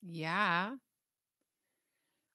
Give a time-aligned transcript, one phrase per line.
[0.00, 0.78] Ja.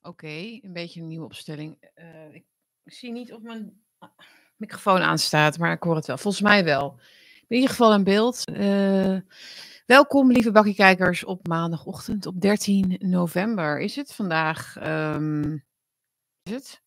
[0.01, 0.27] Oké,
[0.62, 1.77] een beetje een nieuwe opstelling.
[1.93, 2.45] Eh, ik
[2.83, 4.09] zie niet of mijn ah,
[4.56, 6.17] microfoon aanstaat, maar ik hoor het wel.
[6.17, 7.00] Volgens mij wel.
[7.48, 8.46] In ieder geval in beeld.
[8.46, 9.18] Eh,
[9.86, 13.79] welkom, lieve bakkiekijkers, op maandagochtend op 13 november.
[13.79, 14.77] Is het vandaag?
[14.77, 15.54] ehm,
[16.43, 16.84] is het?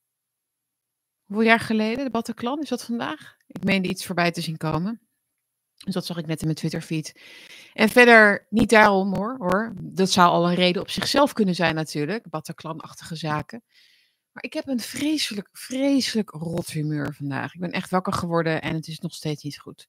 [1.25, 2.05] Hoeveel jaar geleden?
[2.05, 3.37] De Bataclan, is dat vandaag?
[3.47, 5.08] Ik meende iets voorbij te zien komen.
[5.85, 7.21] Dus dat zag ik net in mijn Twitterfeed.
[7.73, 9.75] En verder niet daarom hoor, hoor.
[9.83, 12.29] Dat zou al een reden op zichzelf kunnen zijn natuurlijk.
[12.31, 13.63] Bataclan-achtige zaken.
[14.33, 17.55] Maar ik heb een vreselijk, vreselijk rot humeur vandaag.
[17.55, 19.87] Ik ben echt wakker geworden en het is nog steeds niet goed.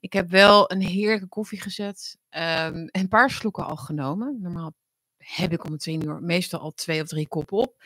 [0.00, 2.18] Ik heb wel een heerlijke koffie gezet.
[2.28, 4.38] ehm, en een paar sloeken al genomen.
[4.40, 4.74] Normaal
[5.16, 7.84] heb ik om het twee uur meestal al twee of drie koppen op.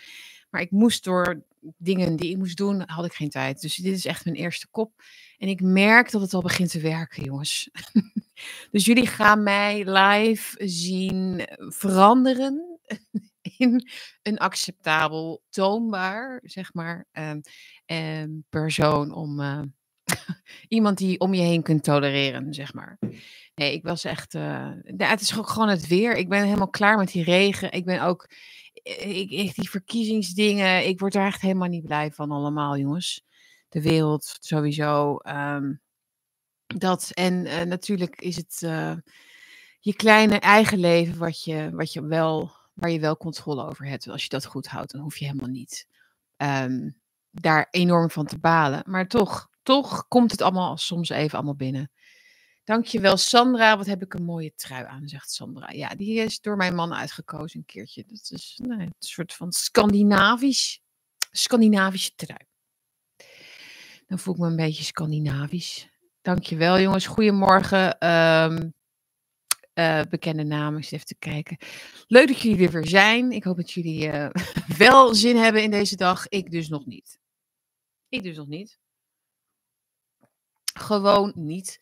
[0.51, 1.45] Maar ik moest door
[1.77, 3.61] dingen die ik moest doen, had ik geen tijd.
[3.61, 4.93] Dus dit is echt mijn eerste kop.
[5.39, 7.71] En ik merk dat het al begint te werken, jongens.
[8.71, 12.79] dus jullie gaan mij live zien veranderen
[13.59, 13.89] in
[14.23, 17.41] een acceptabel, toonbaar, zeg maar, ehm,
[17.87, 19.63] ehm, persoon om eh,
[20.69, 22.99] iemand die om je heen kunt tolereren, zeg maar.
[23.55, 24.35] Nee, ik was echt.
[24.35, 26.17] eh, ja, het is gewoon het weer.
[26.17, 27.73] Ik ben helemaal klaar met die regen.
[27.73, 28.29] Ik ben ook.
[28.83, 30.87] Ik, die verkiezingsdingen.
[30.87, 33.25] Ik word daar echt helemaal niet blij van, allemaal, jongens.
[33.69, 35.17] De wereld sowieso.
[35.17, 35.73] ehm,
[36.67, 37.11] dat.
[37.11, 38.97] En eh, natuurlijk is het eh,
[39.81, 44.09] je kleine eigen leven wat je, wat je wel, waar je wel controle over hebt.
[44.09, 45.87] Als je dat goed houdt, dan hoef je helemaal niet
[46.37, 46.91] ehm,
[47.31, 48.83] daar enorm van te balen.
[48.87, 51.91] Maar toch, toch komt het allemaal soms even allemaal binnen.
[52.71, 53.77] Dankjewel, Sandra.
[53.77, 55.71] Wat heb ik een mooie trui aan, zegt Sandra.
[55.71, 58.05] Ja, die is door mijn man uitgekozen een keertje.
[58.07, 60.81] Dat is nou, een soort van Scandinavisch,
[61.31, 62.47] Scandinavische trui.
[64.07, 65.89] Dan voel ik me een beetje Scandinavisch.
[66.23, 67.07] Dankjewel, jongens.
[67.07, 67.99] Goedemorgen.
[67.99, 68.71] ehm,
[69.73, 71.59] eh, bekende namen, zit even te kijken.
[72.07, 73.33] Leuk dat jullie er weer zijn.
[73.33, 74.31] Ik hoop dat jullie eh,
[74.87, 76.29] wel zin hebben in deze dag.
[76.29, 77.19] Ik dus nog niet.
[78.09, 78.79] Ik dus nog niet.
[80.75, 81.79] Gewoon niet.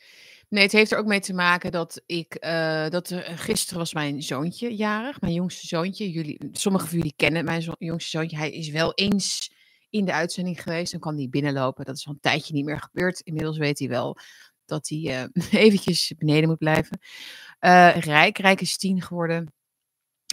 [0.48, 2.34] Nee, het heeft er ook mee te maken dat ik.
[2.34, 6.10] eh, dat er, gisteren was mijn zoontje jarig, mijn jongste zoontje.
[6.10, 8.36] Jullie, sommigen van jullie kennen mijn jongste zoontje.
[8.36, 9.50] Hij is wel eens
[9.90, 10.90] in de uitzending geweest.
[10.92, 11.84] Dan kan hij binnenlopen.
[11.84, 13.20] Dat is al een tijdje niet meer gebeurd.
[13.20, 14.16] Inmiddels weet hij wel
[14.64, 16.98] dat hij eh, eventjes beneden moet blijven.
[17.58, 19.52] Eh, Rijk, Rijk is tien geworden.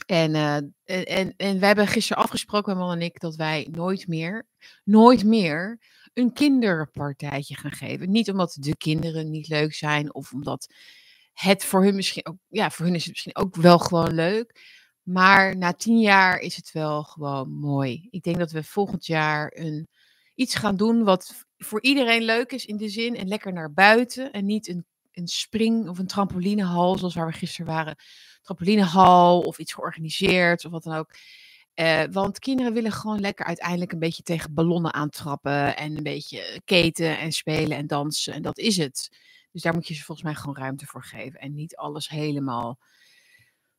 [0.06, 0.72] En, eh, en,
[1.06, 4.48] en, en wij hebben gisteren afgesproken, mijn man en ik, dat wij nooit meer,
[4.84, 5.80] nooit meer
[6.16, 8.12] een kinderpartijtje gaan geven.
[8.12, 10.74] Niet omdat de kinderen niet leuk zijn of omdat
[11.34, 14.62] het voor hun misschien ook, ja, voor hun is het misschien ook wel gewoon leuk.
[15.04, 18.08] Maar na tien jaar is het wel gewoon mooi.
[18.10, 19.88] Ik denk dat we volgend jaar een,
[20.36, 24.32] iets gaan doen wat voor iedereen leuk is in de zin en lekker naar buiten
[24.32, 27.96] en niet een, een spring- of een trampolinehal zoals waar we gisteren waren.
[28.42, 31.10] Trampolinehal of iets georganiseerd of wat dan ook.
[31.76, 36.62] Eh, want kinderen willen gewoon lekker uiteindelijk een beetje tegen ballonnen aantrappen en een beetje
[36.66, 38.34] keten en spelen en dansen.
[38.34, 39.10] En dat is het.
[39.52, 41.40] Dus daar moet je ze volgens mij gewoon ruimte voor geven.
[41.40, 42.80] En niet alles helemaal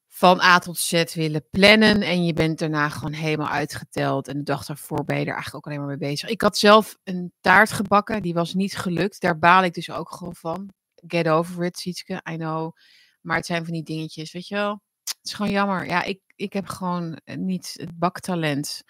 [0.09, 2.03] van A tot Z willen plannen.
[2.03, 4.29] En je bent daarna gewoon helemaal uitgeteld.
[4.29, 6.29] En de dag daarvoor ben je er eigenlijk ook alleen maar mee bezig.
[6.29, 8.23] Ik had zelf een taart gebakken.
[8.23, 9.21] Die was niet gelukt.
[9.21, 10.73] Daar baal ik dus ook gewoon van.
[11.07, 12.23] Get over it, Sietske.
[12.31, 12.77] I know.
[13.21, 14.83] Maar het zijn van die dingetjes, weet je wel.
[15.09, 15.87] Het is gewoon jammer.
[15.87, 18.83] Ja, ik, ik heb gewoon eh, niet het baktalent.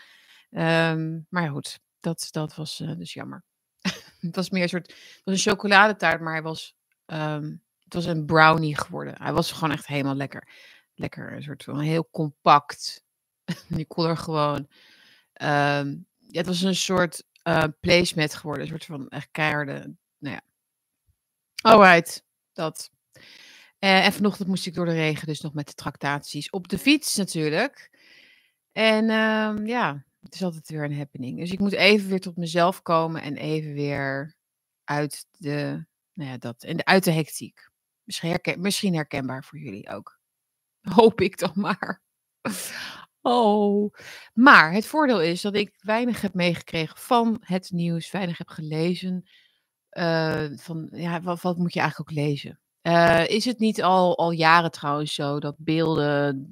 [0.51, 3.45] Ehm, maar goed, dat, dat was eh, dus jammer.
[4.21, 6.75] het was meer een soort, het was een chocoladetaart, maar hij was,
[7.07, 9.23] ehm, het was een brownie geworden.
[9.23, 10.49] Hij was gewoon echt helemaal lekker.
[10.95, 13.05] Lekker, een soort van heel compact.
[13.69, 14.69] Je kon er gewoon,
[15.33, 15.89] ehm,
[16.19, 18.63] ja, het was een soort eh placemat geworden.
[18.63, 20.43] Een soort van echt keiharde, nou ja.
[21.63, 22.91] Alright, dat.
[23.79, 26.51] Eh, en vanochtend moest ik door de regen, dus nog met de tractaties.
[26.51, 27.91] Op de fiets natuurlijk.
[28.73, 31.39] En ehm, ja, het is altijd weer een happening.
[31.39, 34.37] Dus ik moet even weer tot mezelf komen en even weer
[34.85, 37.71] uit de, nou ja, dat, en uit de hectiek.
[38.05, 40.19] Misschien, herken, misschien herkenbaar voor jullie ook.
[40.97, 42.03] Hoop ik dan maar.
[43.23, 43.95] Oh.
[44.35, 49.29] Maar het voordeel is dat ik weinig heb meegekregen van het nieuws, weinig heb gelezen.
[49.91, 52.61] eh, van, ja, wat, wat moet je eigenlijk ook lezen?
[52.87, 56.49] Eh, is het niet al, al jaren trouwens zo dat beelden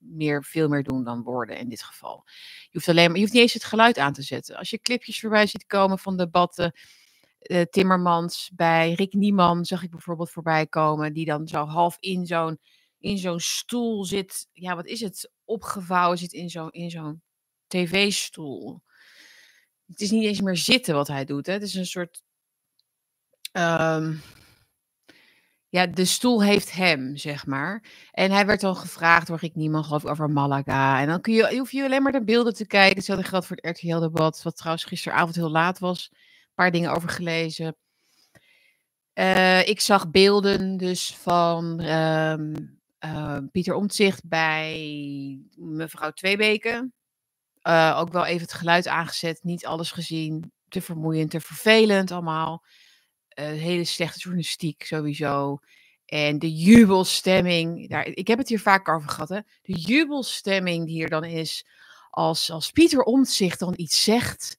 [0.00, 2.22] meer, veel meer doen dan woorden in dit geval?
[2.60, 4.56] Je hoeft, alleen maar, je hoeft niet eens het geluid aan te zetten.
[4.56, 6.72] Als je clipjes voorbij ziet komen van debatten,
[7.38, 12.26] eh, Timmermans bij Rick Nieman zag ik bijvoorbeeld voorbij komen, die dan zo half in
[12.26, 12.58] zo'n
[12.98, 14.48] in zo'n stoel zit.
[14.52, 15.30] Ja, wat is het?
[15.44, 17.22] Opgevouwen zit in zo'n in zo'n
[17.66, 18.82] tv-stoel.
[19.86, 21.46] Het is niet eens meer zitten wat hij doet.
[21.46, 21.52] Hè?
[21.52, 22.22] Het is een soort.
[23.52, 24.14] ehm,
[25.68, 27.84] Ja, de stoel heeft hem, zeg maar.
[28.10, 31.00] En hij werd dan gevraagd door ik niemand geloof ik, over Malaga.
[31.00, 32.96] En dan kun je, hoef je alleen maar de beelden te kijken.
[32.96, 36.08] Hetzelfde geldt voor het RTL-debat, wat trouwens gisteravond heel laat was.
[36.12, 37.76] Een paar dingen over gelezen.
[39.12, 42.54] Eh, ik zag beelden dus van ehm,
[42.98, 46.90] eh, Pieter Omtzigt bij mevrouw Tweebeke.
[47.68, 50.52] Uh, ook wel even het geluid aangezet, niet alles gezien.
[50.68, 52.64] Te vermoeiend, te vervelend allemaal.
[53.44, 55.58] Hele slechte journalistiek sowieso.
[56.06, 59.40] En de jubelstemming, daar, ik heb het hier vaak over gehad, hè?
[59.62, 61.66] de jubelstemming die er dan is
[62.10, 64.58] als, als Pieter Omtzigt dan iets zegt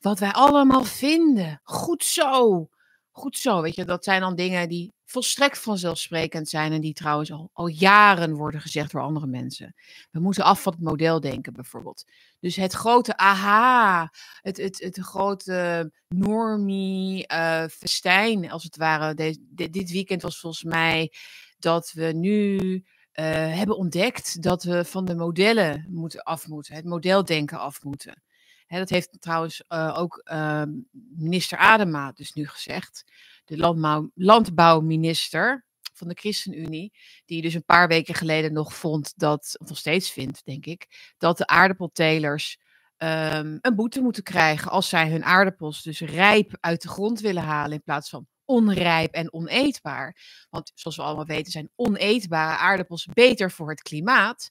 [0.00, 1.60] wat wij allemaal vinden.
[1.62, 2.68] Goed zo,
[3.16, 3.60] goed zo.
[3.62, 7.66] Weet je, dat zijn dan dingen die volstrekt vanzelfsprekend zijn en die trouwens al, al
[7.66, 9.74] jaren worden gezegd door andere mensen.
[10.10, 12.04] We moeten af van het model denken bijvoorbeeld.
[12.40, 14.10] Dus het grote aha,
[14.40, 19.14] het, het, het grote normie uh, festijn als het ware.
[19.54, 21.12] dit weekend was volgens mij
[21.58, 23.24] dat we nu uh,
[23.56, 26.74] hebben ontdekt dat we van de modellen moeten af moeten.
[26.74, 28.22] Het modeldenken af moeten.
[28.68, 30.70] Dat heeft trouwens uh, ook ehm,
[31.16, 33.04] minister Adema dus nu gezegd
[33.44, 36.92] de landbouw, landbouwminister van de ChristenUnie,
[37.24, 41.12] die dus een paar weken geleden nog vond dat, of nog steeds vindt, denk ik,
[41.18, 42.58] dat de aardappeltelers
[42.98, 47.42] um, een boete moeten krijgen als zij hun aardappels dus rijp uit de grond willen
[47.42, 50.16] halen in plaats van onrijp en oneetbaar.
[50.50, 54.50] Want zoals we allemaal weten zijn oneetbare aardappels beter voor het klimaat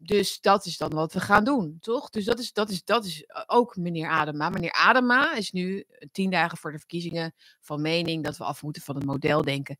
[0.00, 2.10] dus dat is dan wat we gaan doen, toch?
[2.10, 4.48] Dus dat is, dat is, dat is eh, ook meneer Adema.
[4.48, 8.62] Meneer Adema is nu eh, tien dagen voor de verkiezingen van mening dat we af
[8.62, 9.76] moeten van het modeldenken.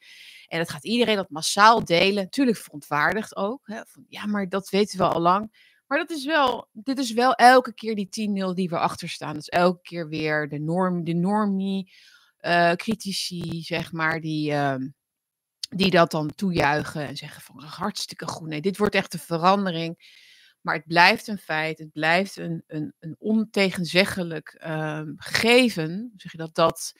[0.47, 2.31] En dat gaat iedereen dat massaal delen.
[2.31, 3.61] Tuurlijk verontwaardigd ook.
[3.67, 3.81] Hè?
[3.87, 5.76] Van, ja, maar dat weten we al lang.
[5.87, 9.37] Maar dat is wel, dit is wel elke keer die 10-0 die we achter staan.
[9.37, 11.93] Is elke keer weer de norm, de normie,
[12.41, 14.50] uh, critici, zeg maar, die...
[14.50, 14.75] Uh,
[15.69, 18.49] die dat dan toejuichen en zeggen van hartstikke goed.
[18.49, 20.17] Nee, dit wordt echt een verandering.
[20.61, 26.38] Maar het blijft een feit, het blijft een, een, een ontegenzeggelijk uh, gegeven, zeg je
[26.38, 26.93] dat, dat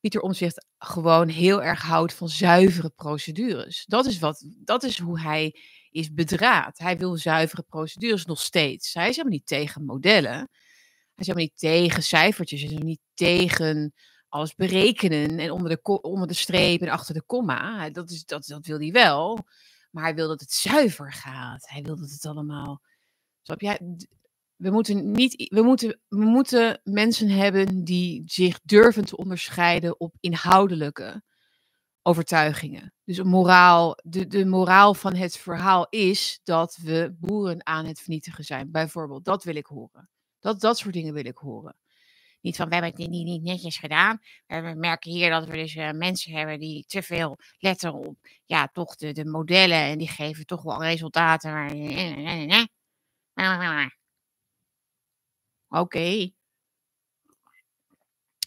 [0.00, 3.84] Pieter Omtzigt gewoon heel erg houdt van zuivere procedures.
[3.86, 5.54] Dat is, wat, dat is hoe hij
[5.90, 6.78] is bedraad.
[6.78, 8.94] Hij wil zuivere procedures nog steeds.
[8.94, 10.32] Hij is helemaal niet tegen modellen.
[10.32, 10.46] Hij
[11.14, 12.62] is helemaal niet tegen cijfertjes.
[12.62, 13.92] Hij is niet tegen
[14.28, 17.90] alles berekenen en onder de, onder de streep en achter de komma.
[17.90, 19.46] Dat, is, dat, dat wil hij wel.
[19.90, 21.68] Maar hij wil dat het zuiver gaat.
[21.68, 22.82] Hij wil dat het allemaal.
[24.56, 30.14] We moeten, niet, we, moeten, we moeten mensen hebben die zich durven te onderscheiden op
[30.20, 31.22] inhoudelijke
[32.02, 32.94] overtuigingen.
[33.04, 38.44] Dus moraal, de, de moraal van het verhaal is dat we boeren aan het vernietigen
[38.44, 38.70] zijn.
[38.70, 40.08] Bijvoorbeeld, dat wil ik horen.
[40.40, 41.76] Dat, dat soort dingen wil ik horen.
[42.48, 44.20] Niet van, we hebben het niet, niet netjes gedaan.
[44.46, 48.16] We merken hier dat we dus uh, mensen hebben die te veel letten op,
[48.46, 49.78] ja, toch de, de modellen.
[49.78, 51.52] En die geven toch wel resultaten.
[55.68, 56.30] Oké.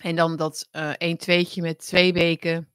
[0.01, 2.71] En dan dat uh, 1 tweetje met twee weken.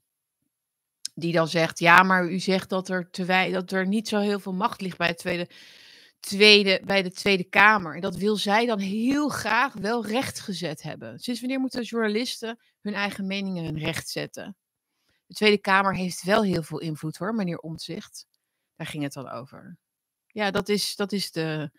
[1.14, 4.18] Die dan zegt, ja, maar u zegt dat er, te wij, dat er niet zo
[4.18, 5.48] heel veel macht ligt bij het tweede
[6.20, 7.94] tweede, bij de Tweede Kamer.
[7.94, 11.18] En dat wil zij dan heel graag wel rechtgezet hebben.
[11.18, 14.56] Sinds wanneer moeten journalisten hun eigen meningen recht zetten?
[15.26, 18.26] De Tweede Kamer heeft wel heel veel invloed hoor, meneer Omtzigt.
[18.76, 19.78] Daar ging het dan over.
[20.26, 21.70] Ja, dat is, dat is, de,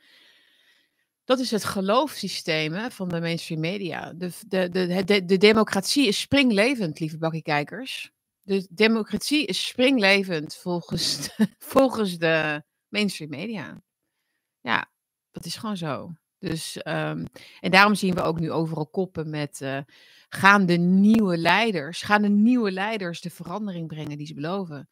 [1.24, 4.14] dat is het geloofssysteem van de mainstream media.
[4.14, 8.12] De, de, de, de, de democratie is springlevend, lieve bakkiekijkers.
[8.42, 11.30] De democratie is springlevend volgens
[11.76, 13.82] volgens de mainstream media.
[14.68, 14.90] Ja,
[15.32, 16.12] dat is gewoon zo.
[16.40, 17.26] Dus, um,
[17.60, 19.80] en daarom zien we ook nu overal koppen met uh,
[20.30, 24.90] gaan de nieuwe leiders, gaan de nieuwe leiders de verandering brengen die ze beloven.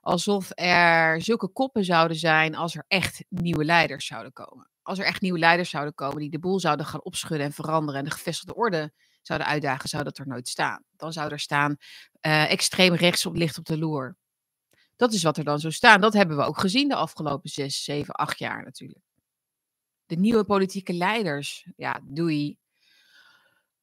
[0.00, 4.70] Alsof er zulke koppen zouden zijn als er echt nieuwe leiders zouden komen.
[4.82, 8.00] Als er echt nieuwe leiders zouden komen die de boel zouden gaan opschudden en veranderen
[8.00, 8.92] en de gevestigde orde
[9.22, 10.84] zouden uitdagen, zou dat er nooit staan.
[10.96, 11.76] Dan zou er staan
[12.26, 14.16] uh, extreem rechts op licht op de loer.
[14.96, 16.00] Dat is wat er dan zou staan.
[16.00, 19.05] Dat hebben we ook gezien de afgelopen zes, zeven, acht jaar natuurlijk
[20.06, 21.66] de nieuwe politieke leiders.
[21.76, 22.58] Ja, doei.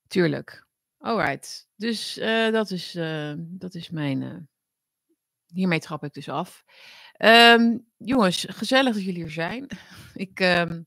[0.08, 0.68] Tuurlijk.
[0.98, 1.68] Alright.
[1.76, 4.22] Dus uh, dat, is, uh, dat is mijn.
[4.22, 4.36] Uh,
[5.48, 6.64] hiermee trap ik dus af.
[7.18, 9.68] Um, jongens, gezellig dat jullie er zijn.
[10.14, 10.86] ik, um,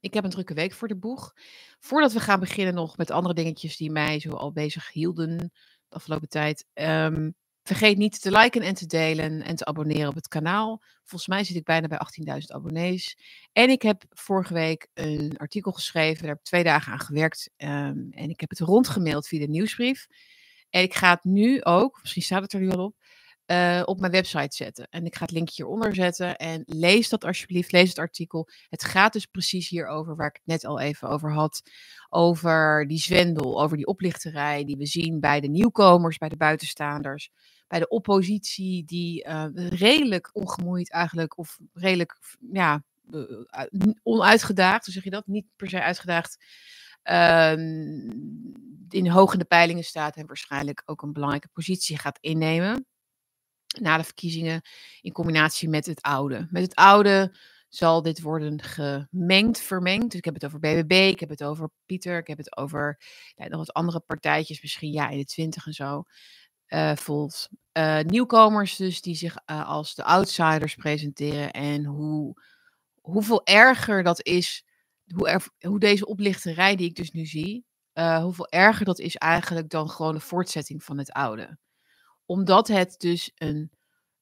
[0.00, 1.32] ik heb een drukke week voor de boeg.
[1.78, 5.36] Voordat we gaan beginnen nog met andere dingetjes die mij zo al bezig hielden
[5.88, 6.66] de afgelopen tijd.
[7.72, 10.82] Vergeet niet te liken en te delen en te abonneren op het kanaal.
[11.04, 12.00] Volgens mij zit ik bijna bij
[12.40, 13.16] 18.000 abonnees.
[13.52, 16.18] En ik heb vorige week een artikel geschreven.
[16.18, 17.50] Daar heb ik twee dagen aan gewerkt.
[17.56, 20.06] Um, en ik heb het rondgemaild via de nieuwsbrief.
[20.70, 22.96] En ik ga het nu ook, misschien staat het er nu al op,
[23.46, 24.86] uh, op mijn website zetten.
[24.90, 26.36] En ik ga het linkje hieronder zetten.
[26.36, 28.48] En lees dat alsjeblieft, lees het artikel.
[28.68, 31.62] Het gaat dus precies hierover waar ik het net al even over had.
[32.08, 37.30] Over die zwendel, over die oplichterij die we zien bij de nieuwkomers, bij de buitenstaanders.
[37.72, 42.18] Bij de oppositie die uh, redelijk ongemoeid eigenlijk, of redelijk,
[42.52, 43.42] ja, uh,
[44.02, 45.26] onuitgedaagd, hoe zeg je dat?
[45.26, 46.44] Niet per se uitgedaagd.
[47.04, 47.52] Uh,
[48.88, 52.86] in hoog in de peilingen staat en waarschijnlijk ook een belangrijke positie gaat innemen
[53.80, 54.62] na de verkiezingen
[55.00, 56.46] in combinatie met het oude.
[56.50, 57.36] Met het oude
[57.68, 60.10] zal dit worden gemengd, vermengd.
[60.10, 63.00] Dus ik heb het over BBB, ik heb het over Pieter, ik heb het over
[63.36, 66.04] nog wat andere partijtjes, misschien ja in de twintig en zo.
[66.74, 67.48] Uh, voelt.
[67.78, 72.42] Uh, nieuwkomers dus die zich uh, als de outsiders presenteren en hoe,
[73.00, 74.64] hoeveel erger dat is,
[75.14, 77.64] hoe, er, hoe deze oplichterij die ik dus nu zie,
[78.20, 81.58] hoeveel erger dat is eigenlijk dan gewoon de voortzetting van het oude
[82.26, 83.70] omdat het dus een,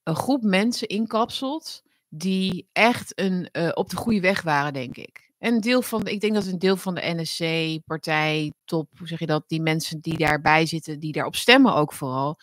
[0.03, 5.30] een groep mensen inkapselt die echt een, op de goede weg waren, denk ik.
[5.41, 9.19] En een deel van, ik denk dat een deel van de NSC-partij, top, hoe zeg
[9.19, 12.39] je dat, die mensen die daarbij zitten, die daarop stemmen ook vooral,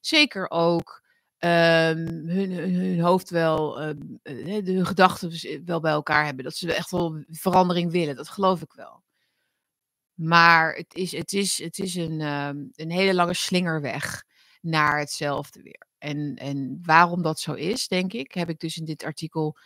[0.00, 1.02] zeker ook
[1.38, 1.48] um,
[2.28, 5.32] hun, hun, hoofd wel, uh, hun gedachten
[5.64, 6.44] wel bij elkaar hebben.
[6.44, 9.02] Dat ze echt wel verandering willen, dat geloof ik wel.
[10.14, 14.24] Maar het is, het is, het is een, um, een hele lange slingerweg
[14.60, 15.86] naar hetzelfde weer.
[15.98, 19.56] En, en waarom dat zo is, denk ik, heb ik dus in dit artikel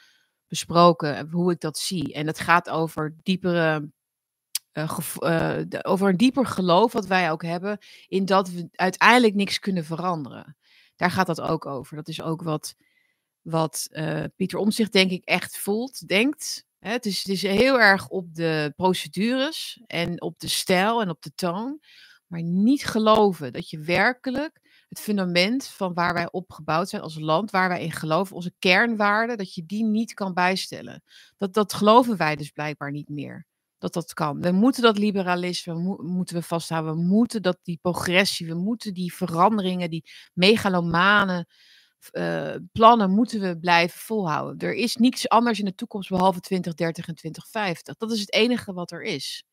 [0.48, 2.12] besproken, hoe ik dat zie.
[2.12, 3.90] En het gaat over diepere.
[4.72, 9.58] Uh, uh, over een dieper geloof wat wij ook hebben in dat we uiteindelijk niks
[9.58, 10.56] kunnen veranderen.
[10.96, 11.96] Daar gaat dat ook over.
[11.96, 12.74] Dat is ook wat,
[13.42, 16.64] wat uh, Pieter Omzicht denk ik echt voelt, denkt.
[16.78, 21.10] Hè, het, is, het is heel erg op de procedures en op de stijl en
[21.10, 21.80] op de toon.
[22.26, 27.18] Maar niet geloven dat je werkelijk het fundament van waar wij op gebouwd zijn als
[27.18, 31.02] land, waar wij in geloven, onze kernwaarden, dat je die niet kan bijstellen.
[31.36, 33.46] Dat, dat geloven wij dus blijkbaar niet meer.
[33.78, 34.40] Dat dat kan.
[34.40, 36.94] We moeten dat liberalisme mo moeten we vasthouden.
[36.94, 41.46] We moeten dat die progressie, we moeten die veranderingen, die megalomane
[42.12, 44.68] uh, plannen moeten we blijven volhouden.
[44.68, 47.96] Er is niets anders in de toekomst behalve 2030 en 2050.
[47.96, 49.44] Dat is het enige wat er is.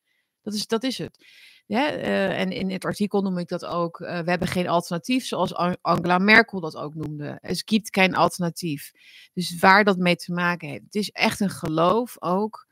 [0.44, 1.26] Dat is, dat is het.
[1.66, 4.00] Uh, en in het artikel noem ik dat ook.
[4.00, 7.38] Uh, we hebben geen alternatief, zoals Angela Merkel dat ook noemde.
[7.40, 8.90] Es gibt geen alternatief.
[9.32, 10.84] Dus waar dat mee te maken heeft.
[10.84, 12.66] Het is echt een geloof ook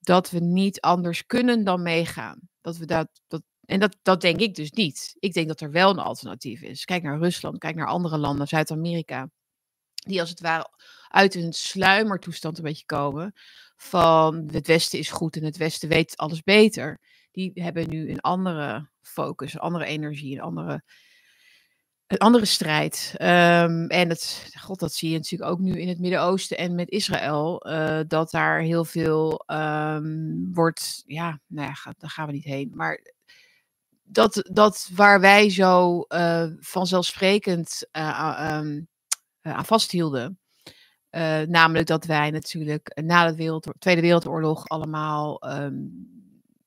[0.00, 2.48] dat we niet anders kunnen dan meegaan.
[2.60, 5.16] Dat we dat, dat, en dat, dat denk ik dus niet.
[5.18, 6.84] Ik denk dat er wel een alternatief is.
[6.84, 9.30] Kijk naar Rusland, kijk naar andere landen, Zuid-Amerika.
[9.94, 10.70] Die als het ware
[11.08, 13.34] uit een sluimertoestand een beetje komen.
[13.76, 17.00] Van het Westen is goed en het Westen weet alles beter
[17.36, 20.82] die hebben nu een andere focus, een andere energie, een andere,
[22.06, 23.10] een andere strijd.
[23.12, 26.90] Um, en het, god, dat zie je natuurlijk ook nu in het Midden-Oosten en met
[26.90, 32.44] Israël, uh, dat daar heel veel um, wordt, ja, nou ja, daar gaan we niet
[32.44, 33.14] heen, maar
[34.02, 38.88] dat, dat waar wij zo uh, vanzelfsprekend uh, um,
[39.40, 40.38] aan vasthielden,
[41.16, 46.14] uh, namelijk dat wij natuurlijk na de wereld, Tweede Wereldoorlog allemaal um,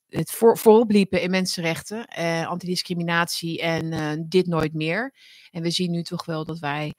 [0.10, 5.14] het voor, voorop liepen in mensenrechten, eh, antidiscriminatie en uh, dit nooit meer.
[5.52, 6.94] En we zien nu toch wel dat wij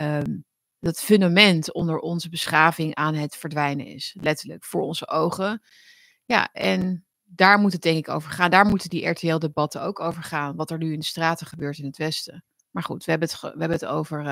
[0.00, 0.44] um,
[0.78, 4.16] dat fundament onder onze beschaving aan het verdwijnen is.
[4.20, 5.62] Letterlijk voor onze ogen.
[6.24, 8.50] Ja, en daar moet het denk ik over gaan.
[8.50, 10.56] Daar moeten die RTL-debatten ook over gaan.
[10.56, 12.44] Wat er nu in de straten gebeurt in het Westen.
[12.70, 14.26] Maar goed, we hebben het, we hebben het over.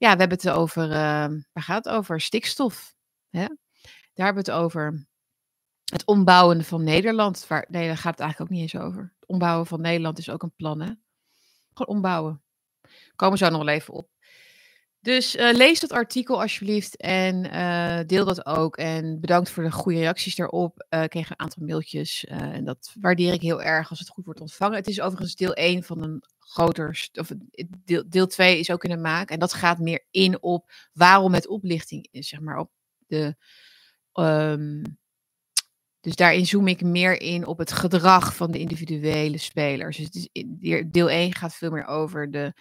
[0.00, 0.88] Uh, ja, we hebben het over.
[0.88, 2.20] waar gaat het over?
[2.20, 2.94] Stikstof.
[3.30, 3.46] Hè?
[4.14, 5.06] Daar hebben we het over
[5.84, 7.46] het ombouwen van Nederland.
[7.48, 9.14] Nee, daar gaat het eigenlijk ook niet eens over.
[9.20, 10.92] Het ombouwen van Nederland is ook een plan, hè?
[11.74, 12.42] Gewoon ombouwen.
[13.16, 14.08] Komen zo nog wel even op.
[15.00, 18.76] Dus uh, lees dat artikel alsjeblieft en uh, deel dat ook.
[18.76, 20.86] En bedankt voor de goede reacties daarop.
[20.90, 24.24] Uh, ik kreeg een aantal mailtjes en dat waardeer ik heel erg als het goed
[24.24, 24.76] wordt ontvangen.
[24.76, 27.32] Het is overigens deel 1 van een groter, of
[27.84, 29.30] deel, deel 2 is ook in de maak.
[29.30, 32.70] En dat gaat meer in op waarom het oplichting is, zeg maar, op
[33.06, 33.36] de...
[34.14, 34.82] Um,
[36.00, 39.96] dus daarin zoom ik meer in op het gedrag van de individuele spelers.
[39.96, 40.28] Dus
[40.86, 42.52] deel 1 gaat veel meer over de,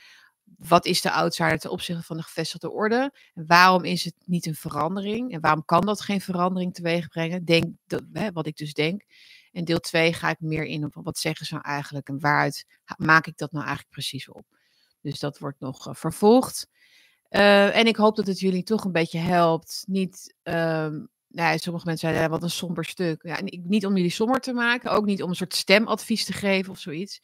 [0.43, 3.11] wat is de outsider ten opzichte van de gevestigde orde?
[3.33, 5.31] En waarom is het niet een verandering?
[5.31, 7.45] En waarom kan dat geen verandering teweeg brengen?
[7.45, 7.75] Denk,
[8.33, 9.03] wat ik dus denk.
[9.51, 12.65] En deel 2 ga ik meer in op wat zeggen ze nou eigenlijk en waaruit
[12.97, 14.45] maak ik dat nou eigenlijk precies op.
[15.01, 16.67] Dus dat wordt nog uh, vervolgd.
[17.29, 19.83] Uh, en ik hoop dat het jullie toch een beetje helpt.
[19.87, 23.23] Niet um, nou, sommige mensen zeiden, ja, wat een somber stuk.
[23.23, 26.71] Ja, niet om jullie somber te maken, ook niet om een soort stemadvies te geven
[26.71, 27.21] of zoiets.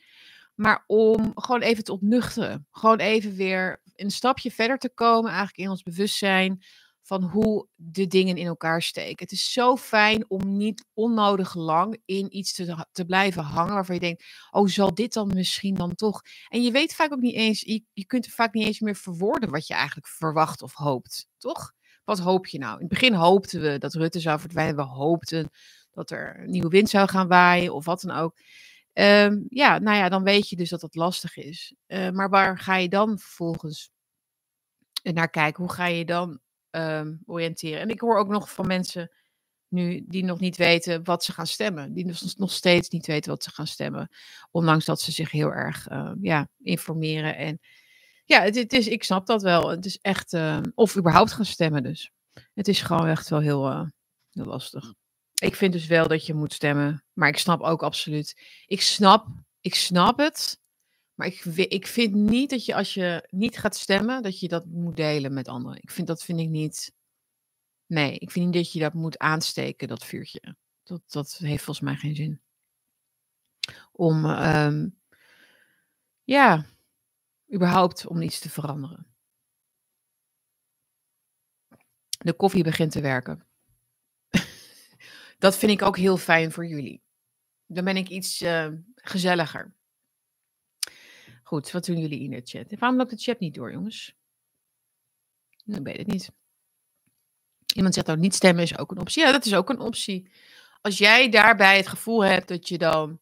[0.56, 2.68] Maar om gewoon even te ontnuchteren.
[2.72, 6.64] Gewoon even weer een stapje verder te komen, eigenlijk in ons bewustzijn
[7.06, 9.24] van hoe de dingen in elkaar steken.
[9.24, 13.96] Het is zo fijn om niet onnodig lang in iets te, te blijven hangen waarvan
[13.96, 16.22] je denkt, oh, zal dit dan misschien dan toch?
[16.48, 17.62] En je weet vaak ook niet eens,
[17.94, 21.74] je, kunt er vaak niet eens meer verwoorden wat je eigenlijk verwacht of hoopt, toch?
[22.04, 22.74] Wat hoop je nou?
[22.74, 24.76] In het begin hoopten we dat Rutte zou verdwijnen.
[24.76, 25.50] We hoopten
[25.92, 28.38] dat er een nieuwe wind zou gaan waaien of wat dan ook.
[28.94, 31.76] Ehm, ja, nou ja, dan weet je dus dat dat lastig is.
[31.88, 33.90] Uh, maar waar ga je dan vervolgens
[35.04, 35.64] naar kijken?
[35.64, 36.40] Hoe ga je dan
[36.76, 37.80] um, oriënteren?
[37.80, 39.12] En ik hoor ook nog van mensen
[39.68, 41.94] nu die nog niet weten wat ze gaan stemmen.
[41.94, 44.10] Die nog steeds niet weten wat ze gaan stemmen.
[44.52, 47.36] Ondanks dat ze zich heel erg uh, ja, informeren.
[47.36, 47.60] En
[48.26, 49.70] ja, het, is, ik snap dat wel.
[49.70, 52.12] Het is echt, uh, of überhaupt gaan stemmen dus.
[52.54, 53.86] Het is gewoon echt wel heel, uh,
[54.32, 54.94] heel lastig.
[55.36, 57.06] Ik vind dus wel dat je moet stemmen.
[57.14, 58.42] Maar ik snap ook absoluut.
[58.66, 59.28] Ik snap,
[59.62, 60.60] ik snap het.
[61.16, 64.66] Maar ik, ik vind niet dat je als je niet gaat stemmen, dat je dat
[64.66, 65.82] moet delen met anderen.
[65.82, 66.94] Ik vind dat vind ik niet.
[67.86, 70.56] Nee, ik vind niet dat je dat moet aansteken, dat vuurtje.
[70.84, 72.42] Dat, dat heeft volgens mij geen zin.
[73.92, 75.00] Om, um,
[76.24, 76.66] ja,
[77.54, 79.08] überhaupt om iets te veranderen.
[82.08, 83.48] De koffie begint te werken.
[85.40, 87.04] dat vind ik ook heel fijn voor jullie.
[87.66, 89.76] Dan ben ik iets uh, gezelliger.
[91.48, 92.80] Goed, wat doen jullie in de chat?
[92.80, 94.16] Waarom loopt de chat niet door, jongens?
[95.66, 96.32] Ik weet het niet.
[97.76, 99.24] Iemand zegt ook niet stemmen is ook een optie.
[99.24, 100.32] Ja, dat is ook een optie.
[100.82, 103.20] Als jij daarbij het gevoel hebt dat je dan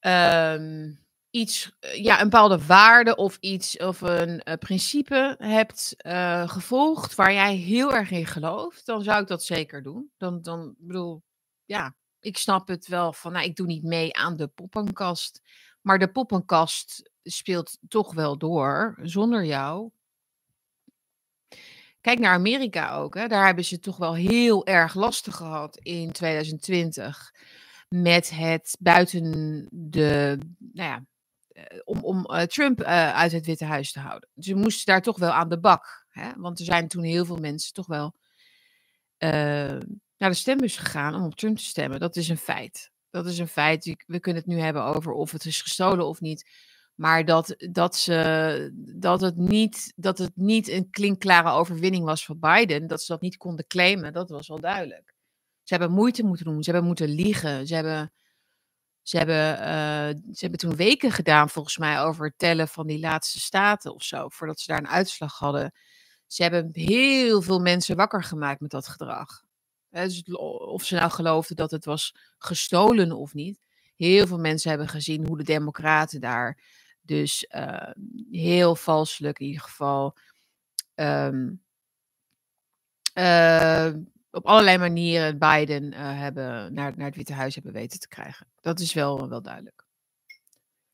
[0.00, 6.48] um, iets, eh, ja, een bepaalde waarde of iets of een uh, principe hebt uh,
[6.48, 10.10] gevolgd waar jij heel erg in gelooft, dan zou ik dat zeker doen.
[10.16, 11.22] Dan, dan bedoel,
[11.64, 15.40] ja, ik snap het wel van, nou, ik doe niet mee aan de poppenkast.
[15.80, 19.90] Maar de poppenkast speelt toch wel door zonder jou.
[22.00, 23.14] Kijk naar Amerika ook.
[23.14, 23.26] Hè.
[23.26, 27.34] Daar hebben ze toch wel heel erg lastig gehad in 2020.
[27.88, 30.38] Met het buiten de.
[30.58, 31.04] Nou ja,
[31.48, 34.28] eh, om, om uh, Trump uh, uit het Witte Huis te houden.
[34.36, 36.06] Ze moesten daar toch wel aan de bak.
[36.08, 36.30] Hè?
[36.36, 38.14] Want er zijn toen heel veel mensen toch wel
[40.16, 42.00] naar de stembus gegaan om op Trump te stemmen.
[42.00, 43.96] Dat is een feit dat is een feit.
[44.06, 46.50] We kunnen het nu hebben over of het is gestolen of niet.
[46.94, 52.38] Maar dat, dat, ze, dat, het niet, dat het niet een klinkklare overwinning was voor
[52.38, 55.14] Biden, dat ze dat niet konden claimen, dat was wel duidelijk.
[55.62, 58.12] Ze hebben moeite moeten doen, ze hebben moeten liegen, ze hebben,
[59.02, 62.98] ze hebben, uh, ze hebben toen weken gedaan volgens mij over het tellen van die
[62.98, 65.72] laatste staten of zo, voordat ze daar een uitslag hadden.
[66.26, 69.42] Ze hebben heel veel mensen wakker gemaakt met dat gedrag.
[69.90, 73.60] Dus of ze nou geloofden dat het was gestolen of niet.
[73.96, 76.58] Heel veel mensen hebben gezien hoe de Democraten daar
[77.00, 77.90] dus uh,
[78.30, 80.16] heel valselijk in ieder geval
[80.94, 81.62] um,
[83.14, 83.90] uh,
[84.30, 88.46] op allerlei manieren Biden uh, hebben naar, naar het Witte Huis hebben weten te krijgen.
[88.60, 89.84] Dat is wel, wel duidelijk.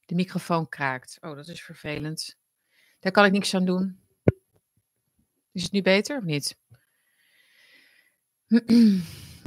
[0.04, 1.18] De microfoon kraakt.
[1.20, 2.36] Oh, dat is vervelend.
[3.00, 4.00] Daar kan ik niks aan doen.
[5.52, 6.58] Is het nu beter of niet?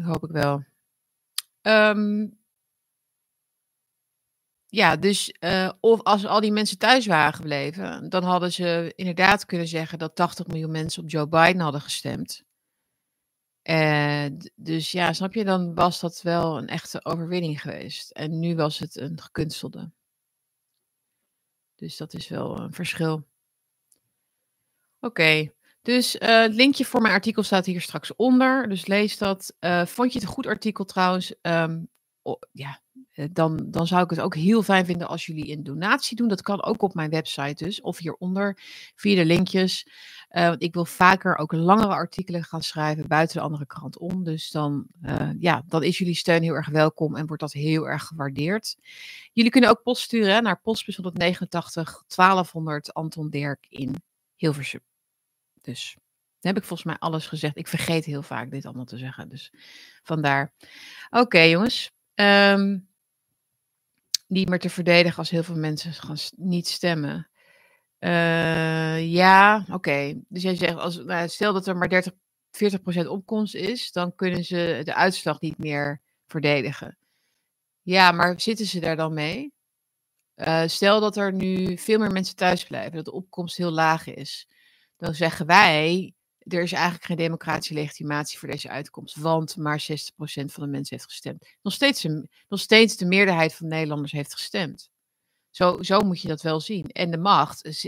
[0.03, 0.63] Hoop ik wel.
[1.61, 2.39] Um,
[4.65, 9.45] ja, dus uh, of als al die mensen thuis waren gebleven, dan hadden ze inderdaad
[9.45, 12.43] kunnen zeggen dat 80 miljoen mensen op Joe Biden hadden gestemd.
[13.63, 18.11] Uh, dus ja, snap je, dan was dat wel een echte overwinning geweest.
[18.11, 19.91] En nu was het een gekunstelde.
[21.75, 23.27] Dus dat is wel een verschil.
[24.99, 25.51] Oké.
[25.81, 28.69] Dus uh, het linkje voor mijn artikel staat hier straks onder.
[28.69, 29.53] Dus lees dat.
[29.59, 31.33] Uh, vond je het een goed artikel trouwens?
[32.21, 35.63] Oh, ja, eh, dan, dan zou ik het ook heel fijn vinden als jullie een
[35.63, 36.27] donatie doen.
[36.27, 37.81] Dat kan ook op mijn website dus.
[37.81, 38.57] Of hieronder
[38.95, 39.87] via de linkjes.
[40.29, 44.23] Want ik wil vaker ook langere artikelen gaan schrijven buiten de andere krant om.
[44.23, 44.87] Dus dan,
[45.39, 48.75] ja, dan is jullie steun heel erg welkom en wordt dat heel erg gewaardeerd.
[49.33, 53.95] Jullie kunnen ook post sturen naar postbus 189 1200 Anton Dirk in
[54.35, 54.81] Hilversum.
[55.69, 55.97] Dus
[56.39, 57.57] dan heb ik volgens mij alles gezegd.
[57.57, 59.29] Ik vergeet heel vaak dit allemaal te zeggen.
[59.29, 59.53] Dus
[60.03, 60.53] vandaar.
[61.09, 61.91] Oké, jongens.
[62.15, 62.87] Um,
[64.27, 67.29] niet meer te verdedigen als heel veel mensen gaan niet stemmen.
[67.99, 70.21] Uh, ja, oké.
[70.27, 72.13] Dus jij zegt, als, nou, stel dat er maar 30,
[73.03, 76.97] 40% opkomst is, dan kunnen ze de uitslag niet meer verdedigen.
[77.81, 79.53] Ja, maar zitten ze daar dan mee?
[80.35, 84.07] Uh, stel dat er nu veel meer mensen thuis blijven, dat de opkomst heel laag
[84.07, 84.47] is
[84.99, 89.85] dan zeggen wij, er is eigenlijk geen democratische legitimatie voor deze uitkomst, want maar 60%
[90.45, 91.47] van de mensen heeft gestemd.
[91.61, 94.89] Nog steeds, een, nog steeds de meerderheid van de Nederlanders heeft gestemd.
[95.49, 96.85] Zo, zo moet je dat wel zien.
[96.87, 97.85] En de macht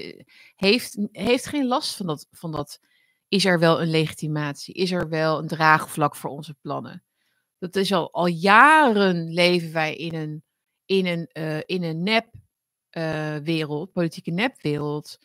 [0.55, 2.79] heeft, heeft geen last van dat, van dat.
[3.27, 4.73] Is er wel een legitimatie?
[4.73, 7.03] Is er wel een draagvlak voor onze plannen?
[7.57, 10.43] Dat is al, al jaren leven wij in een,
[10.85, 15.17] in een, uh, in een nepwereld, uh, politieke nepwereld.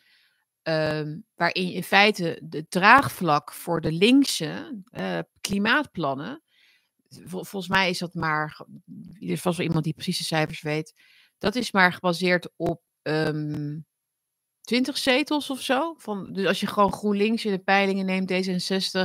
[0.69, 6.43] Um, waarin in feite de draagvlak voor de linkse uh, klimaatplannen.
[7.09, 8.65] Vol, volgens mij is dat maar.
[9.13, 10.93] Er is vast wel iemand die precies de cijfers weet.
[11.37, 13.79] Dat is maar gebaseerd op um, ehm,
[14.61, 15.93] 20 zetels of zo.
[15.97, 19.01] Van, dus als je gewoon GroenLinks in de peilingen neemt, D66.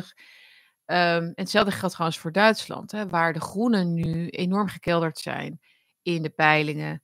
[0.86, 5.60] Um, hetzelfde geldt trouwens voor Duitsland, hè, waar de groenen nu enorm gekelderd zijn
[6.02, 7.02] in de peilingen.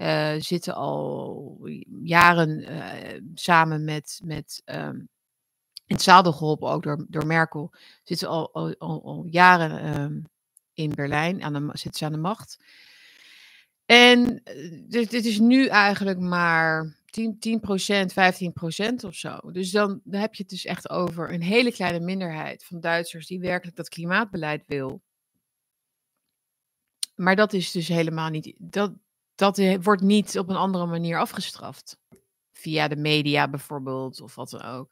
[0.00, 1.58] Uh, zitten al
[2.02, 5.08] jaren uh, samen met, met um,
[5.86, 10.24] in het zadel geholpen, ook door, door Merkel, zitten al, al, al, jaren um,
[10.72, 12.58] in Berlijn, aan de, zitten ze aan de macht.
[13.86, 14.42] En
[14.88, 19.38] dit, dit is nu eigenlijk maar 10, 10%, 15% of zo.
[19.52, 23.26] Dus dan, dan heb je het dus echt over een hele kleine minderheid van Duitsers
[23.26, 25.02] die werkelijk dat klimaatbeleid wil.
[27.14, 28.54] Maar dat is dus helemaal niet.
[28.58, 28.92] Dat,
[29.40, 31.98] dat wordt niet op een andere manier afgestraft.
[32.52, 34.90] Via de media bijvoorbeeld, of wat dan ook.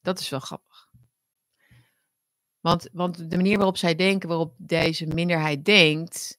[0.00, 0.88] Dat is wel grappig.
[2.60, 6.38] Want, want de manier waarop zij denken, waarop deze minderheid denkt,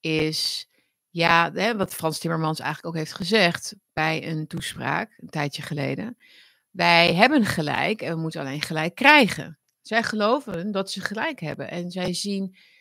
[0.00, 0.68] is
[1.10, 6.16] ja, hè, wat Frans Timmermans eigenlijk ook heeft gezegd bij een toespraak een tijdje geleden.
[6.70, 9.58] Wij hebben gelijk en we moeten alleen gelijk krijgen.
[9.82, 12.76] Zij geloven dat ze gelijk hebben en zij zien eh, eh,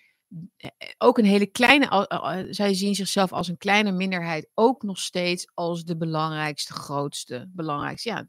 [0.98, 5.84] ook een hele kleine, zij zien zichzelf als een kleine minderheid ook nog steeds als
[5.84, 8.28] de belangrijkste, grootste, belangrijkste ja,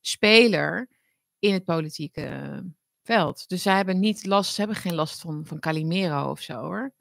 [0.00, 0.88] speler
[1.38, 2.62] in het politieke
[3.02, 3.48] veld.
[3.48, 6.92] Dus zij hebben niet last, ze hebben geen last van, van Calimero of zo hoor.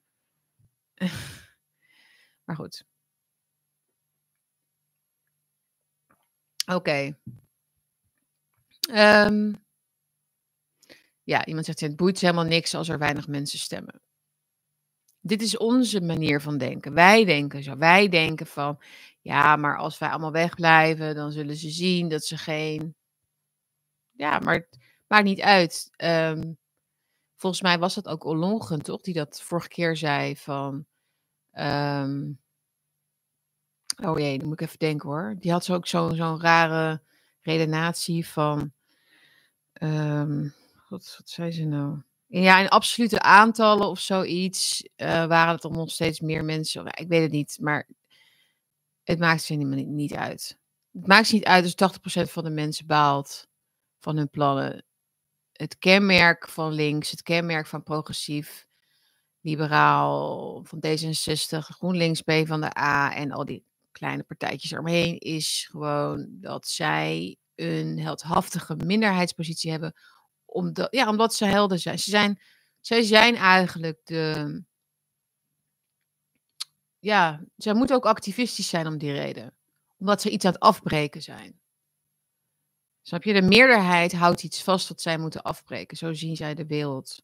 [2.46, 2.86] Maar goed.
[6.66, 7.18] Oké.
[8.92, 9.64] Um,
[11.24, 14.02] ja, iemand zegt, het boeit helemaal niks als er weinig mensen stemmen.
[15.26, 16.94] Dit is onze manier van denken.
[16.94, 17.78] Wij denken zo.
[17.78, 18.80] Wij denken van,
[19.22, 22.96] ja, maar als wij allemaal wegblijven, dan zullen ze zien dat ze geen.
[24.12, 25.92] Ja, maar het maakt niet uit.
[25.98, 26.58] Um,
[27.36, 29.02] volgens mij was dat ook Olongen, toch?
[29.02, 30.86] Die dat vorige keer zei van.
[31.54, 32.40] Um,
[34.04, 35.36] oh jee, dan moet ik even denken hoor.
[35.40, 37.02] Die had zo ook zo'n zo rare
[37.42, 38.74] redenatie van.
[40.90, 42.02] Wat, wat zei ze nou?
[42.42, 46.86] Ja, in absolute aantallen of zoiets uh, waren het er nog steeds meer mensen.
[46.86, 47.90] Ik weet het niet, maar
[49.04, 50.58] het maakt ze niet, niet uit.
[50.92, 53.48] Het maakt ze niet uit als 80% van de mensen baalt
[54.00, 54.86] van hun plannen.
[55.52, 58.68] Het kenmerk van links, het kenmerk van progressief,
[59.42, 65.68] liberaal, van D66, GroenLinks, B van de A en al die kleine partijtjes eromheen, is
[65.72, 69.94] gewoon dat zij een heldhaftige minderheidspositie hebben.
[70.54, 72.00] Omdat, ja, omdat ze helden zijn.
[72.00, 72.40] Ze zijn.
[72.80, 74.64] Zij zijn eigenlijk de.
[77.00, 79.54] Ja, zij moeten ook activistisch zijn om die reden.
[79.98, 81.60] Omdat ze iets aan het afbreken zijn.
[83.02, 83.34] Snap je?
[83.34, 85.98] De meerderheid houdt iets vast wat zij moeten afbreken.
[85.98, 87.24] Zo zien zij de wereld.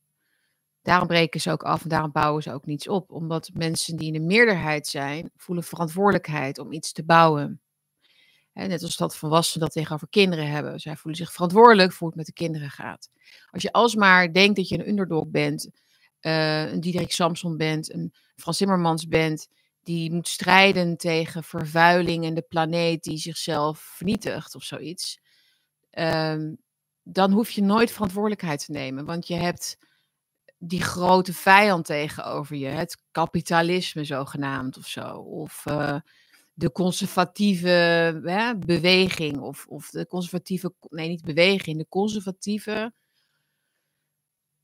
[0.81, 3.11] Daarom breken ze ook af en daarom bouwen ze ook niets op.
[3.11, 7.61] Omdat mensen die in de meerderheid zijn, voelen verantwoordelijkheid om iets te bouwen.
[8.67, 10.79] Net als dat volwassenen dat tegenover kinderen hebben.
[10.79, 13.09] Zij voelen zich verantwoordelijk voor hoe het met de kinderen gaat.
[13.51, 15.69] Als je alsmaar denkt dat je een underdog bent,
[16.21, 19.47] uh, een Diederik Samson bent, een Frans Timmermans bent,
[19.83, 25.19] die moet strijden tegen vervuiling en de planeet die zichzelf vernietigt of zoiets,
[25.91, 26.35] uh,
[27.03, 29.05] dan hoef je nooit verantwoordelijkheid te nemen.
[29.05, 29.77] Want je hebt
[30.57, 32.67] die grote vijand tegenover je.
[32.67, 35.11] Het kapitalisme zogenaamd of zo.
[35.17, 35.95] Of uh,
[36.59, 37.67] de conservatieve
[38.23, 39.39] hè, beweging.
[39.39, 42.93] Of, of de conservatieve, nee niet beweging, de conservatieve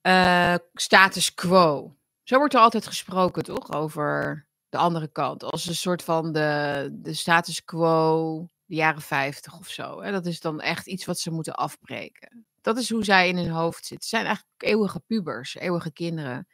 [0.01, 1.95] uh, status quo.
[2.23, 3.71] Zo wordt er altijd gesproken, toch?
[3.71, 5.43] Over de andere kant.
[5.43, 10.01] Als een soort van de, de status quo de jaren 50 of zo.
[10.01, 10.12] Hè?
[10.12, 12.45] Dat is dan echt iets wat ze moeten afbreken.
[12.62, 14.08] Dat is hoe zij in hun hoofd zitten.
[14.08, 16.47] Ze zijn eigenlijk eeuwige pubers, eeuwige kinderen.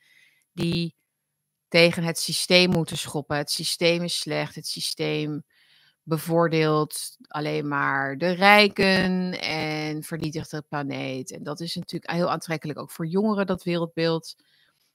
[0.54, 0.96] Die
[1.72, 3.38] tegen het systeem moeten schoppen.
[3.38, 4.56] Het systeem is slecht.
[4.56, 5.44] Het systeem
[6.04, 11.32] bevoordeelt alleen maar de rijken en vernietigt de planeet.
[11.32, 14.36] En dat is natuurlijk heel aantrekkelijk ook voor jongeren, dat wereldbeeld.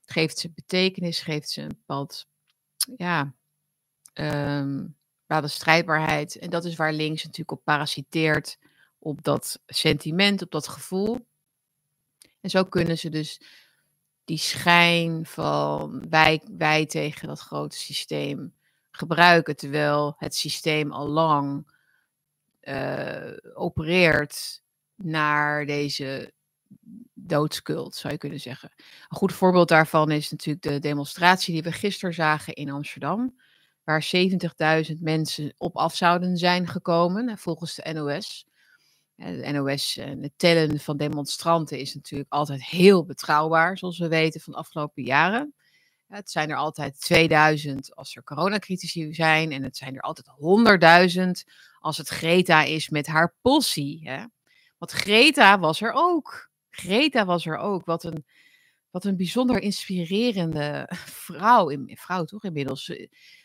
[0.05, 2.27] Geeft ze betekenis, geeft ze een bepaald,
[2.97, 3.33] ja,
[4.13, 6.37] um, bepaalde strijdbaarheid.
[6.37, 8.57] En dat is waar links natuurlijk op parasiteert
[8.99, 11.27] op dat sentiment, op dat gevoel.
[12.41, 13.41] En zo kunnen ze dus
[14.27, 18.53] die schijn van wij, wij tegen dat grote systeem
[18.91, 21.71] gebruiken, terwijl het systeem al lang
[22.61, 24.63] uh, opereert
[24.95, 26.33] naar deze
[27.13, 28.71] doodskult, zou je kunnen zeggen.
[28.77, 33.39] Een goed voorbeeld daarvan is natuurlijk de demonstratie die we gisteren zagen in Amsterdam,
[33.83, 34.09] waar
[34.91, 38.47] 70.000 mensen op af zouden zijn gekomen, volgens de NOS.
[39.17, 44.41] De NOS en het tellen van demonstranten is natuurlijk altijd heel betrouwbaar, zoals we weten
[44.41, 45.53] van de afgelopen jaren.
[46.07, 50.27] Het zijn er altijd 2000 als er coronacritici zijn en het zijn er altijd
[51.15, 54.09] 100.000 als het Greta is met haar possie.
[54.09, 54.25] Hè?
[54.77, 56.49] Want Greta was er ook.
[56.69, 57.85] Greta was er ook.
[57.85, 58.25] Wat een,
[58.97, 60.89] wat een bijzonder inspirerende
[61.25, 61.85] vrouw.
[61.87, 62.89] Vrouw toch inmiddels.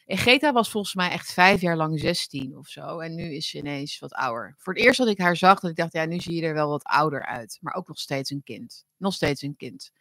[0.07, 2.99] En Greta was volgens mij echt vijf jaar lang 16 of zo.
[2.99, 4.55] En nu is ze ineens wat ouder.
[4.59, 6.55] Voor het eerst dat ik haar zag, dat ik dacht, ja, nu zie je er
[6.55, 7.59] wel wat ouder uit.
[7.61, 8.85] Maar ook nog steeds een kind.
[8.97, 9.93] Nog steeds een kind.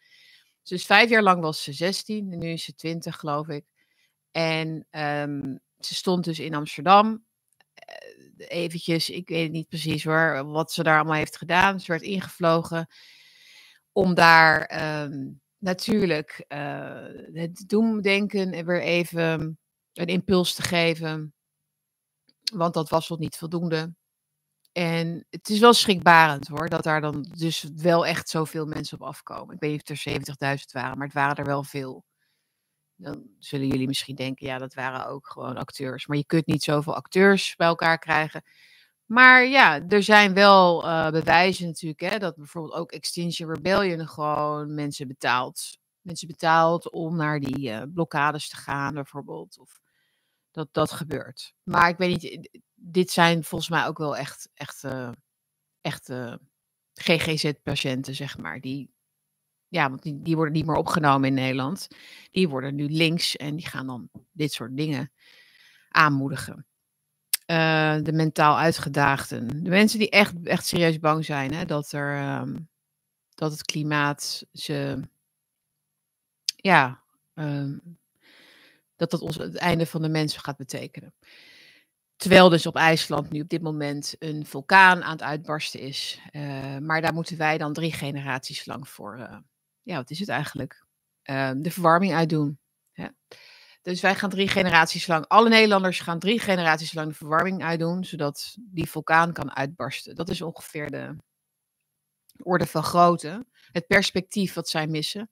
[0.62, 3.64] Dus vijf jaar lang was ze 16 en nu is ze 20, geloof ik.
[4.30, 7.24] En um, ze stond dus in Amsterdam.
[8.38, 11.80] Uh, eventjes, ik weet niet precies hoor, wat ze daar allemaal heeft gedaan.
[11.80, 12.88] Ze werd ingevlogen
[13.92, 19.58] om daar um, natuurlijk uh, het doemdenken weer even
[19.92, 21.34] een impuls te geven.
[22.54, 23.94] Want dat was nog niet voldoende.
[24.72, 29.06] En het is wel schrikbarend hoor, dat daar dan dus wel echt zoveel mensen op
[29.06, 29.54] afkomen.
[29.54, 32.04] Ik weet niet of er 70.000 waren, maar het waren er wel veel.
[32.96, 36.06] Dan zullen jullie misschien denken, ja, dat waren ook gewoon acteurs.
[36.06, 38.42] Maar je kunt niet zoveel acteurs bij elkaar krijgen.
[39.12, 44.74] Maar ja, er zijn wel uh, bewijzen natuurlijk, hè, dat bijvoorbeeld ook Extinction Rebellion gewoon
[44.74, 45.78] mensen betaalt.
[46.00, 49.58] Mensen betaalt om naar die uh, blokkades te gaan, bijvoorbeeld.
[49.58, 49.80] Of
[50.50, 51.52] dat dat gebeurt.
[51.62, 54.84] Maar ik weet niet, dit zijn volgens mij ook wel echt, echt,
[55.80, 56.10] echt
[56.94, 58.60] GGZ-patiënten, zeg maar.
[58.60, 58.90] Die,
[59.68, 61.88] ja, want die, die worden niet meer opgenomen in Nederland.
[62.30, 65.12] Die worden nu links en die gaan dan dit soort dingen
[65.88, 66.66] aanmoedigen.
[67.52, 69.64] Uh, de mentaal uitgedaagden.
[69.64, 72.68] De mensen die echt, echt serieus bang zijn hè, dat, er, um,
[73.34, 75.00] dat het klimaat ze.
[76.56, 77.02] Ja,
[77.34, 77.98] um,
[78.96, 81.14] dat dat ons het einde van de mensen gaat betekenen.
[82.16, 86.20] Terwijl dus op IJsland nu op dit moment een vulkaan aan het uitbarsten is.
[86.32, 89.36] Uh, maar daar moeten wij dan drie generaties lang voor, uh,
[89.82, 90.84] ja, wat is het eigenlijk?
[91.24, 92.58] Uh, de verwarming uitdoen.
[92.92, 93.14] Ja.
[93.82, 98.04] Dus wij gaan drie generaties lang, alle Nederlanders gaan drie generaties lang de verwarming uitdoen,
[98.04, 100.14] zodat die vulkaan kan uitbarsten.
[100.14, 101.16] Dat is ongeveer de
[102.42, 105.30] orde van grootte, het perspectief wat zij missen.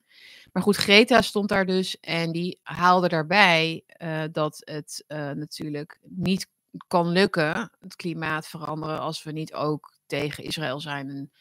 [0.53, 5.99] Maar goed, Greta stond daar dus en die haalde daarbij uh, dat het uh, natuurlijk
[6.03, 6.49] niet
[6.87, 11.33] kan lukken, het klimaat veranderen, als we niet ook tegen Israël zijn en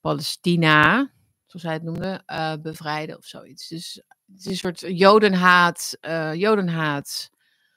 [0.00, 1.10] Palestina,
[1.62, 3.68] hij het noemde, uh, bevrijden of zoiets.
[3.68, 5.98] Dus het is een soort jodenhaat,
[6.32, 7.30] jodenhaat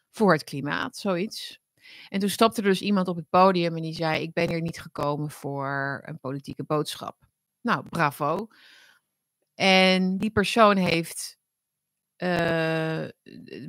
[0.10, 1.60] voor het klimaat, zoiets.
[2.10, 4.62] En toen stapte er dus iemand op het podium en die zei: Ik ben hier
[4.62, 7.28] niet gekomen voor een politieke boodschap.
[7.62, 8.48] Nou, bravo.
[9.56, 11.38] En die persoon heeft
[12.18, 13.06] uh,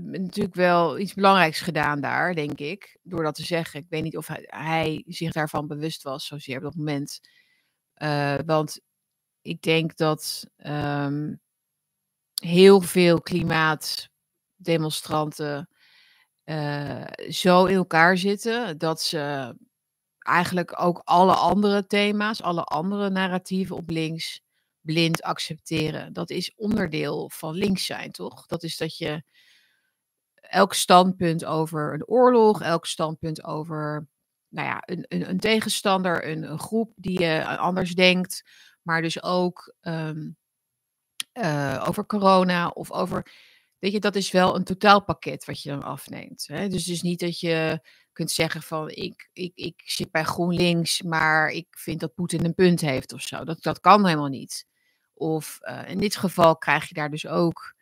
[0.01, 2.99] natuurlijk wel iets belangrijks gedaan daar, denk ik.
[3.03, 3.81] Door dat te zeggen.
[3.81, 7.21] Ik weet niet of hij, hij zich daarvan bewust was, zozeer op dat moment.
[7.97, 8.81] Uh, want
[9.43, 11.41] ik denk dat um,
[12.43, 15.69] heel veel klimaatdemonstranten
[16.45, 19.55] uh, zo in elkaar zitten dat ze
[20.19, 24.43] eigenlijk ook alle andere thema's, alle andere narratieven op links
[24.81, 26.13] blind accepteren.
[26.13, 28.47] Dat is onderdeel van links zijn, toch?
[28.47, 29.23] Dat is dat je
[30.35, 34.09] elk standpunt over een oorlog, elk standpunt over
[34.49, 38.43] nou ja, een, een, een tegenstander, een, een, groep die je anders denkt,
[38.83, 40.37] maar dus ook um,
[41.35, 43.33] uh, over corona of over.
[43.79, 46.47] Weet je, dat is wel een totaalpakket wat je dan afneemt.
[46.47, 46.69] Hè?
[46.69, 47.81] Dus is niet dat je
[48.13, 52.55] kunt zeggen van ik, ik, ik zit bij GroenLinks, maar ik vind dat Poetin een
[52.55, 53.45] punt heeft of zo.
[53.45, 54.67] Dat, dat kan helemaal niet.
[55.15, 57.75] Of uh, in dit geval krijg je daar dus ook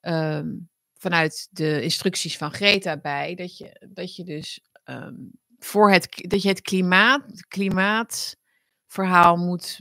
[0.00, 6.08] um, vanuit de instructies van Greta bij dat je, dat je dus um, voor het,
[6.28, 9.80] dat je het klimaat, klimaatverhaal moet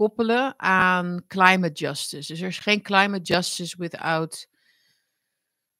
[0.00, 2.32] koppelen aan climate justice.
[2.32, 4.48] Dus er is geen climate justice without.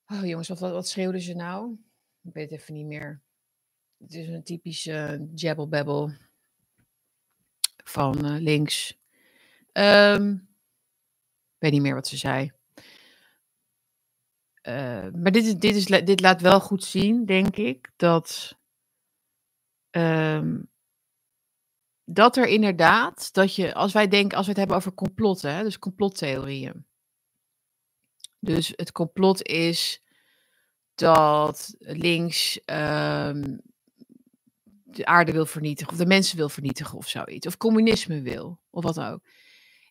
[0.07, 1.79] Oh jongens, wat, wat, schreeuwden ze nou?
[2.23, 3.21] Ik weet het even niet meer.
[3.99, 6.11] Het is een typische jabbel
[7.85, 8.99] van uh, links.
[9.73, 10.49] Um,
[11.55, 12.53] ik weet niet meer wat ze zei.
[14.63, 18.59] Uh, maar dit, is, dit, is, dit laat wel goed zien, denk ik, dat,
[19.91, 20.71] um,
[22.13, 25.79] dat er inderdaad, dat je, als wij denken, als we het hebben over complotten, dus
[25.79, 26.87] complottheorieën.
[28.39, 30.03] Dus het complot is
[30.95, 33.57] dat links ehm,
[34.85, 37.47] de aarde wil vernietigen of de mensen wil vernietigen of zoiets.
[37.47, 39.21] Of communisme wil, of wat ook.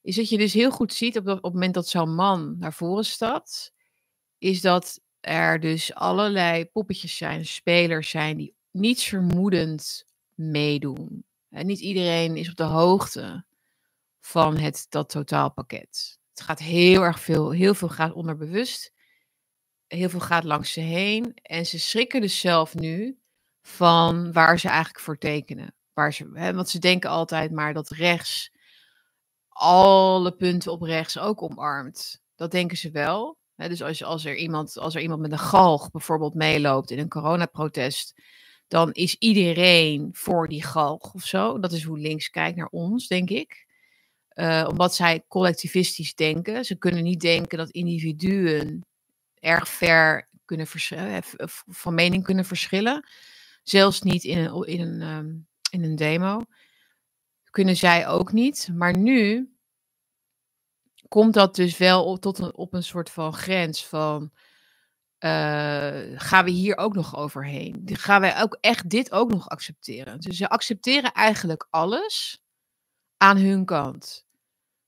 [0.02, 2.56] Is dat je dus heel goed ziet op, dat, op het moment dat zo'n man
[2.58, 3.74] naar voren stapt,
[4.38, 11.28] is dat er dus allerlei poppetjes zijn, spelers zijn die niets vermoedend meedoen.
[11.50, 13.46] En niet iedereen is op de hoogte
[14.20, 16.20] van het, dat totaalpakket.
[16.30, 18.94] Het gaat heel erg veel, heel veel gaat onderbewust.
[19.88, 21.34] Heel veel gaat langs ze heen.
[21.42, 23.20] En ze schrikken dus zelf nu
[23.62, 25.74] van waar ze eigenlijk voor tekenen.
[25.94, 28.52] Waar ze, hè, want ze denken altijd maar dat rechts
[29.50, 32.22] alle punten op rechts ook omarmt.
[32.36, 33.38] Dat denken ze wel.
[33.56, 37.10] Dus als, als, er iemand, als er iemand met een galg bijvoorbeeld meeloopt in een
[37.10, 38.22] coronaprotest,
[38.70, 41.60] dan is iedereen voor die galg of zo.
[41.60, 43.68] Dat is hoe links kijkt naar ons, denk ik.
[44.34, 46.66] Uh, omdat zij collectivistisch denken.
[46.66, 48.86] Ze kunnen niet denken dat individuen
[49.40, 51.18] erg ver kunnen eh,
[51.68, 53.08] van mening kunnen verschillen.
[53.64, 56.42] Zelfs niet in een, in een, um, in een demo.
[57.50, 58.70] Kunnen zij ook niet.
[58.74, 59.54] Maar nu
[61.08, 64.32] komt dat dus wel op, tot een, op een soort van grens van.
[65.20, 67.82] Uh, gaan we hier ook nog overheen?
[67.86, 70.20] Gaan wij ook echt dit ook nog accepteren?
[70.20, 72.42] Dus ze accepteren eigenlijk alles
[73.18, 74.26] aan hun kant.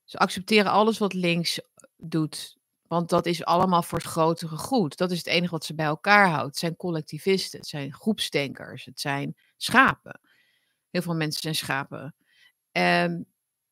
[0.04, 1.60] Ze accepteren alles wat links
[1.98, 2.58] doet.
[2.88, 4.98] Want dat is allemaal voor het grotere goed.
[4.98, 6.46] Dat is het enige wat ze bij elkaar houdt.
[6.46, 10.20] Het zijn collectivisten, het zijn groepsdenkers, het zijn schapen.
[10.90, 12.16] Heel veel mensen zijn schapen.
[12.72, 13.26] Um,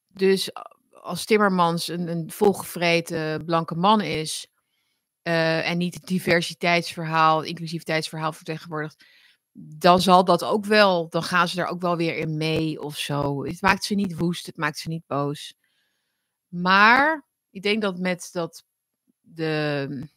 [0.08, 0.50] dus
[0.92, 4.48] als Timmermans een, een volgevreten blanke man is.
[5.30, 9.06] Uh, en niet het diversiteitsverhaal, inclusiviteitsverhaal vertegenwoordigt.
[9.52, 12.98] Dan zal dat ook wel, dan gaan ze er ook wel weer in mee of
[12.98, 13.46] zo.
[13.46, 15.54] Het maakt ze niet woest, het maakt ze niet boos.
[16.48, 18.66] Maar ik denk dat met dat
[19.22, 20.08] de,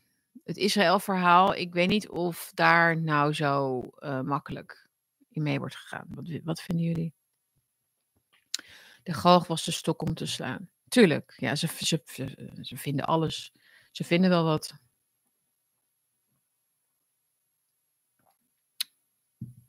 [0.45, 4.89] het Israël-verhaal, ik weet niet of daar nou zo uh, makkelijk
[5.29, 6.07] in mee wordt gegaan.
[6.09, 7.15] Wat, wat vinden jullie?
[9.03, 10.71] De galg was de stok om te slaan.
[10.89, 12.03] Tuurlijk, ja, ze, ze,
[12.61, 13.53] ze vinden alles.
[13.91, 14.81] Ze vinden wel wat.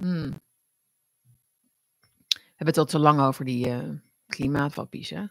[0.03, 0.41] Hmm.
[2.27, 3.89] We hebben het al te lang over die uh,
[5.09, 5.25] hè?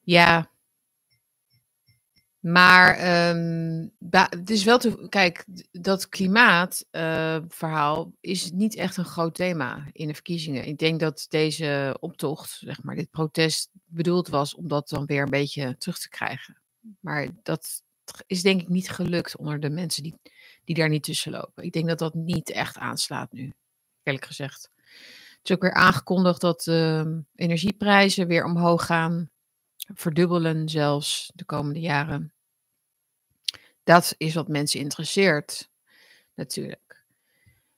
[0.00, 0.50] Ja.
[2.40, 2.90] Maar
[3.28, 5.06] um, het is wel te.
[5.08, 10.66] Kijk, dat klimaatverhaal uh, is niet echt een groot thema in de verkiezingen.
[10.66, 15.22] Ik denk dat deze optocht, zeg maar, dit protest bedoeld was om dat dan weer
[15.22, 16.60] een beetje terug te krijgen.
[17.00, 17.82] Maar dat
[18.26, 20.14] is denk ik niet gelukt onder de mensen die,
[20.68, 21.64] die daar niet tussen lopen.
[21.64, 23.54] Ik denk dat dat niet echt aanslaat nu,
[24.02, 24.70] eerlijk gezegd.
[24.74, 29.30] Het is ook weer aangekondigd dat uh, energieprijzen weer omhoog gaan
[29.76, 32.32] verdubbelen zelfs de komende jaren.
[33.84, 35.70] Dat is wat mensen interesseert,
[36.34, 37.04] natuurlijk.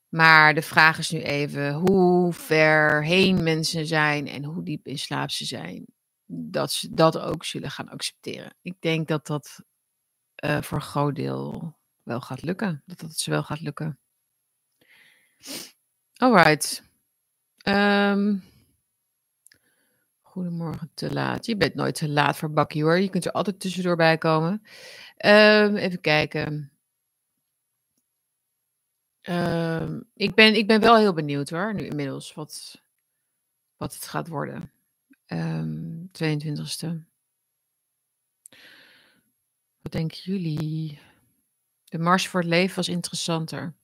[0.09, 4.99] Maar de vraag is nu even hoe ver heen mensen zijn en hoe diep in
[4.99, 5.85] slaap ze zijn.
[6.27, 8.55] Dat ze dat ook zullen gaan accepteren.
[8.63, 9.65] Ik denk dat dat
[10.45, 11.79] uh, voor een groot deel
[12.11, 12.83] wel gaat lukken.
[12.87, 13.99] Dat dat ze wel gaat lukken.
[16.17, 16.83] Alright.
[17.65, 18.43] Um,
[20.21, 21.47] Goedemorgen, te laat.
[21.47, 22.99] Je bent nooit te laat voor bakkie hoor.
[22.99, 24.63] Je kunt er altijd tussendoor bij komen.
[25.27, 26.73] Um, even kijken.
[29.23, 32.83] Um, ik, ben, ik ben wel heel benieuwd hoor, nu inmiddels, wat,
[33.77, 34.73] wat het gaat worden.
[35.27, 37.09] Um, 22e.
[39.83, 41.01] Wat denken jullie?
[41.91, 43.75] De Mars voor het Leven was interessanter.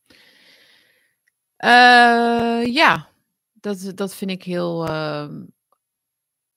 [1.59, 3.09] Uh, ja,
[3.53, 5.29] dat, dat vind ik heel, uh,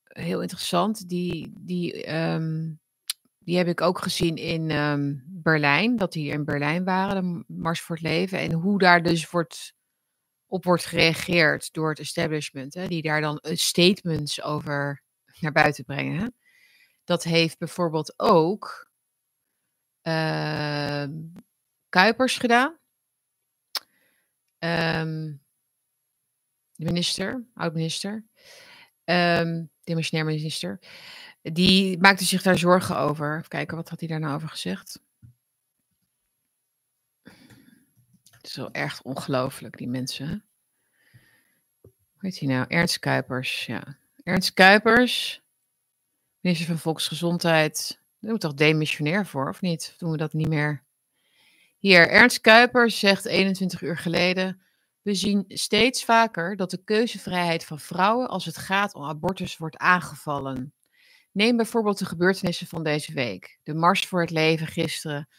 [0.03, 1.09] heel interessant.
[1.09, 2.79] Die, die, um,
[3.39, 7.81] die heb ik ook gezien in um, Berlijn, dat die in Berlijn waren, de Mars
[7.81, 8.39] voor het Leven.
[8.39, 9.73] En hoe daar dus wordt,
[10.47, 15.03] op wordt gereageerd door het establishment, hè, die daar dan statements over
[15.39, 16.35] naar buiten brengen.
[17.03, 18.88] Dat heeft bijvoorbeeld ook
[21.89, 22.77] Kuipers gedaan.
[24.59, 25.41] Um,
[26.75, 28.25] de minister, oud-minister.
[29.05, 30.79] Um, demissionair minister,
[31.41, 33.37] die maakte zich daar zorgen over.
[33.37, 35.01] Even kijken, wat had hij daar nou over gezegd?
[38.31, 40.45] Het is wel echt ongelooflijk, die mensen.
[41.81, 41.91] Hoe
[42.29, 42.65] heet hij nou?
[42.67, 43.97] Ernst Kuipers, ja.
[44.23, 45.41] Ernst Kuipers,
[46.39, 48.01] minister van Volksgezondheid.
[48.19, 49.93] Daar moet toch demissionair voor, of niet?
[49.97, 50.83] Doen we dat niet meer?
[51.77, 54.61] Hier, Ernst Kuipers zegt 21 uur geleden...
[55.01, 59.77] We zien steeds vaker dat de keuzevrijheid van vrouwen als het gaat om abortus wordt
[59.77, 60.73] aangevallen.
[61.31, 63.59] Neem bijvoorbeeld de gebeurtenissen van deze week.
[63.63, 65.29] De Mars voor het Leven gisteren.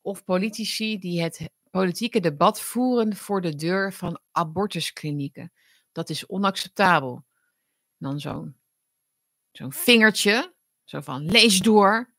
[0.00, 5.52] of politici die het politieke debat voeren voor de deur van abortusklinieken.
[5.92, 7.24] Dat is onacceptabel.
[7.96, 8.56] Dan zo'n
[9.52, 10.54] zo'n vingertje,
[10.84, 12.14] zo van lees door.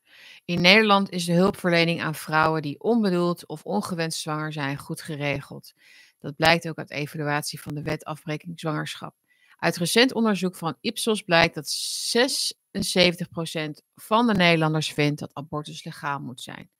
[0.50, 5.72] In Nederland is de hulpverlening aan vrouwen die onbedoeld of ongewenst zwanger zijn goed geregeld.
[6.18, 9.14] Dat blijkt ook uit evaluatie van de wet afbreking zwangerschap.
[9.56, 11.68] Uit recent onderzoek van Ipsos blijkt dat 76%
[13.94, 16.70] van de Nederlanders vindt dat abortus legaal moet zijn.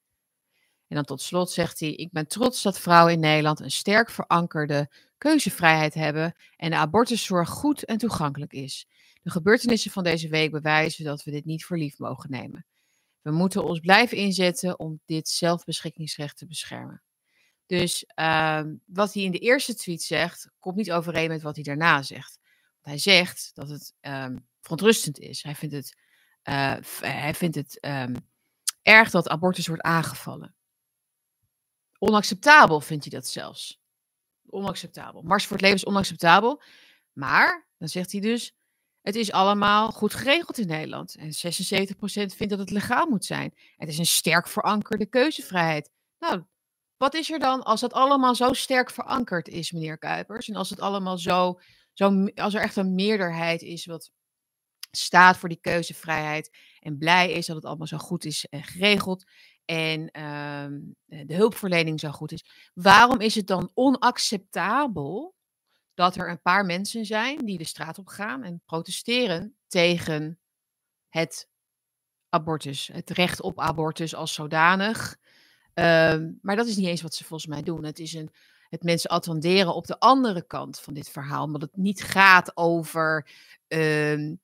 [0.89, 4.11] En dan tot slot zegt hij: Ik ben trots dat vrouwen in Nederland een sterk
[4.11, 8.87] verankerde keuzevrijheid hebben en de abortuszorg goed en toegankelijk is.
[9.23, 12.64] De gebeurtenissen van deze week bewijzen dat we dit niet voor lief mogen nemen.
[13.23, 17.03] We moeten ons blijven inzetten om dit zelfbeschikkingsrecht te beschermen.
[17.66, 21.64] Dus uh, wat hij in de eerste tweet zegt, komt niet overeen met wat hij
[21.64, 22.39] daarna zegt.
[22.81, 25.43] hij zegt dat het um, verontrustend is.
[25.43, 25.97] Hij vindt het,
[26.45, 28.14] uh, hij vindt het um,
[28.83, 30.55] erg dat abortus wordt aangevallen.
[31.99, 33.81] Onacceptabel vindt hij dat zelfs.
[34.47, 35.23] Onacceptabel.
[35.23, 36.62] Mars voor het leven is onacceptabel.
[37.12, 38.55] Maar, dan zegt hij dus,
[39.11, 41.16] het is allemaal goed geregeld in Nederland.
[41.16, 41.32] En 76%
[42.34, 43.54] vindt dat het legaal moet zijn.
[43.76, 45.90] Het is een sterk verankerde keuzevrijheid.
[46.18, 46.42] Nou,
[46.96, 50.48] wat is er dan als dat allemaal zo sterk verankerd is, meneer Kuipers?
[50.48, 51.61] En als het allemaal zo,
[51.92, 54.11] zo als er echt een meerderheid is wat
[54.90, 59.24] staat voor die keuzevrijheid en blij is dat het allemaal zo goed is en geregeld
[59.64, 60.66] en uh,
[61.06, 62.70] de hulpverlening zo goed is.
[62.74, 65.34] Waarom is het dan onacceptabel
[66.01, 70.38] dat er een paar mensen zijn die de straat op gaan en protesteren tegen
[71.09, 71.48] het
[72.28, 75.16] abortus, het recht op abortus als zodanig?
[75.74, 77.84] Um, maar dat is niet eens wat ze volgens mij doen.
[77.84, 78.30] Het is een,
[78.68, 83.26] het mensen attenderen op de andere kant van dit verhaal, omdat het niet gaat over.
[83.68, 84.40] Um,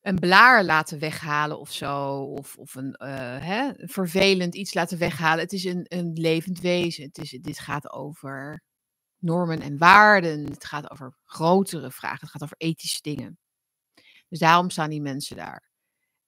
[0.00, 2.22] een blaar laten weghalen of zo.
[2.22, 3.08] Of, of een uh,
[3.38, 5.44] hè, vervelend iets laten weghalen.
[5.44, 7.04] Het is een, een levend wezen.
[7.04, 8.62] Het is, dit gaat over
[9.24, 10.44] normen en waarden.
[10.44, 12.20] Het gaat over grotere vragen.
[12.20, 13.38] Het gaat over ethische dingen.
[14.28, 15.72] Dus daarom staan die mensen daar.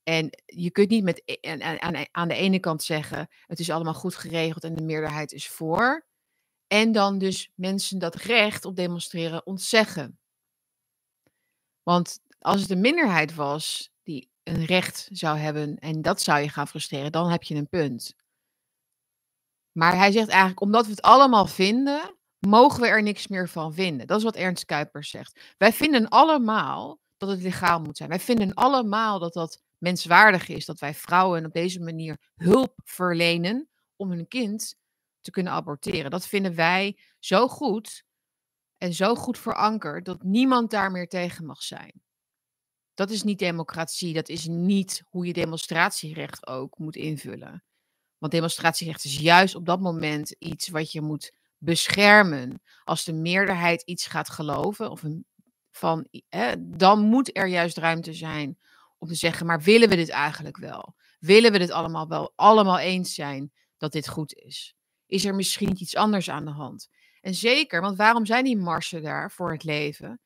[0.02, 1.78] En je kunt niet met, e,
[2.10, 6.06] aan, de ene kant zeggen: het is allemaal goed geregeld en de meerderheid is voor.
[6.66, 10.18] En dan dus mensen dat recht op demonstreren ontzeggen.
[11.82, 16.48] Want als het een minderheid was die een recht zou hebben en dat zou je
[16.48, 18.14] gaan frustreren, dan heb je een punt.
[19.72, 22.15] Maar hij zegt eigenlijk, omdat we het allemaal vinden,
[22.46, 24.06] mogen we er niks meer van vinden.
[24.06, 25.54] Dat is wat Ernst Kuipers zegt.
[25.58, 28.08] Wij vinden allemaal dat het legaal moet zijn.
[28.08, 33.68] Wij vinden allemaal dat dat menswaardig is, dat wij vrouwen op deze manier hulp verlenen
[33.96, 34.76] om hun kind
[35.20, 36.10] te kunnen aborteren.
[36.10, 38.04] Dat vinden wij zo goed
[38.78, 42.02] en zo goed verankerd dat niemand daar meer tegen mag zijn.
[42.94, 44.14] Dat is niet democratie.
[44.14, 47.64] Dat is niet hoe je demonstratierecht ook moet invullen.
[48.18, 52.62] Want demonstratierecht is juist op dat moment iets wat je moet beschermen.
[52.84, 55.26] Als de meerderheid iets gaat geloven, of een,
[55.70, 56.08] van,
[56.58, 58.58] dan moet er juist ruimte zijn
[58.98, 60.94] om te zeggen: maar willen we dit eigenlijk wel?
[61.18, 64.74] Willen we dit allemaal wel allemaal eens zijn dat dit goed is?
[65.06, 66.88] Is er misschien iets anders aan de hand?
[67.20, 70.20] En zeker, want waarom zijn die marsen daar voor het leven?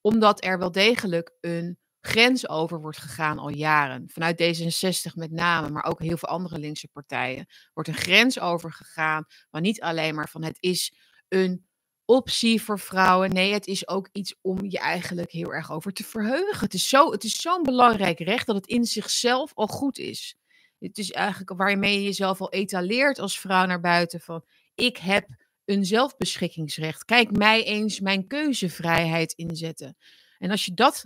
[0.00, 4.08] Omdat er wel degelijk een grens over wordt gegaan al jaren.
[4.08, 7.46] Vanuit D66 met name, maar ook heel veel andere linkse partijen.
[7.74, 10.94] Wordt een grens over gegaan, maar niet alleen maar van het is
[11.28, 11.66] een
[12.04, 13.30] optie voor vrouwen.
[13.30, 16.60] Nee, het is ook iets om je eigenlijk heel erg over te verheugen.
[16.60, 20.36] Het is, zo'n belangrijk recht dat het in zichzelf al goed is.
[20.78, 24.44] Het is eigenlijk waarmee je jezelf al etaleert als vrouw naar buiten van
[24.74, 25.28] ik heb
[25.64, 27.04] een zelfbeschikkingsrecht.
[27.04, 29.96] Kijk mij eens mijn keuzevrijheid inzetten.
[30.38, 31.04] En als je dat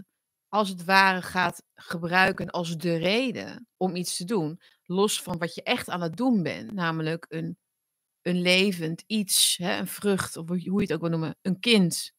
[0.50, 5.54] als het ware gaat gebruiken als de reden om iets te doen, los van wat
[5.54, 7.58] je echt aan het doen bent, namelijk een,
[8.22, 12.12] een levend iets, hè, een vrucht, of hoe je het ook wil noemen, een kind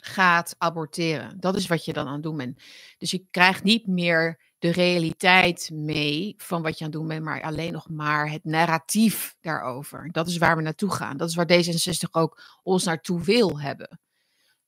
[0.00, 1.40] gaat aborteren.
[1.40, 2.62] Dat is wat je dan aan het doen bent.
[2.98, 7.24] Dus je krijgt niet meer de realiteit mee van wat je aan het doen bent,
[7.24, 10.08] maar alleen nog maar het narratief daarover.
[10.12, 11.16] Dat is waar we naartoe gaan.
[11.16, 14.00] Dat is waar D66 ook ons naartoe wil hebben.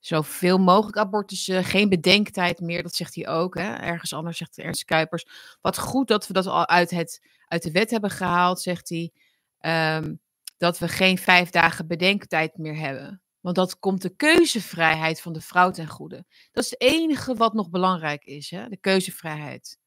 [0.01, 3.55] Zoveel mogelijk abortussen, geen bedenktijd meer, dat zegt hij ook.
[3.55, 3.75] Hè?
[3.75, 5.27] Ergens anders zegt Ernst Kuipers.
[5.61, 9.13] Wat goed dat we dat al uit, het, uit de wet hebben gehaald, zegt hij.
[9.59, 10.15] Ehm,
[10.61, 13.23] dat we geen vijf dagen bedenktijd meer hebben.
[13.41, 16.25] Want dat komt de keuzevrijheid van de vrouw ten goede.
[16.53, 18.69] Dat is het enige wat nog belangrijk is, hè?
[18.69, 19.79] de keuzevrijheid.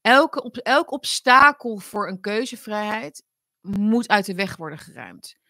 [0.00, 3.24] Elke, elk obstakel voor een keuzevrijheid
[3.60, 5.40] moet uit de weg worden geruimd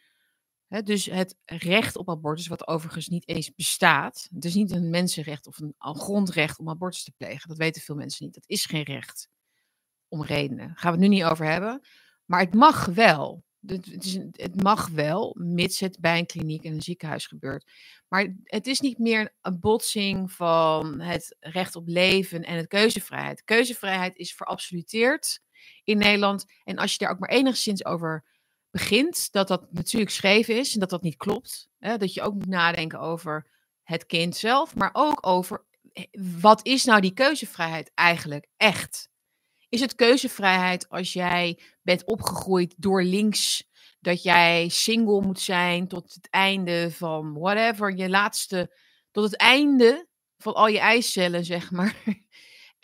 [0.81, 4.29] dus het recht op abortus, wat overigens niet eens bestaat.
[4.35, 7.49] Het is niet een mensenrecht of een, grondrecht om abortus te plegen.
[7.49, 8.35] Dat weten veel mensen niet.
[8.35, 9.29] Dat is geen recht.
[10.09, 10.67] Om redenen.
[10.67, 11.81] Daar gaan we het nu niet over hebben.
[12.25, 13.45] Maar het mag wel.
[13.67, 17.71] Het, is, het mag wel, mits het bij een kliniek en een ziekenhuis gebeurt.
[18.09, 23.45] Maar het is niet meer een botsing van het recht op leven en het keuzevrijheid.
[23.45, 25.41] Keuzevrijheid is verabsoluteerd
[25.85, 26.45] in Nederland.
[26.65, 28.25] En als je daar ook maar enigszins over
[28.73, 31.69] begint, dat dat natuurlijk scheef is en dat dat niet klopt.
[31.79, 31.97] Hè?
[31.97, 33.51] Dat je ook moet nadenken over
[33.83, 36.05] het kind zelf, maar ook over eh,
[36.41, 39.11] wat is nou die keuzevrijheid eigenlijk echt?
[39.69, 43.71] Is het keuzevrijheid als jij bent opgegroeid door links,
[44.01, 48.77] dat jij single moet zijn tot het einde van whatever, je laatste,
[49.11, 50.07] tot het einde
[50.39, 51.97] van al je eicellen, zeg maar.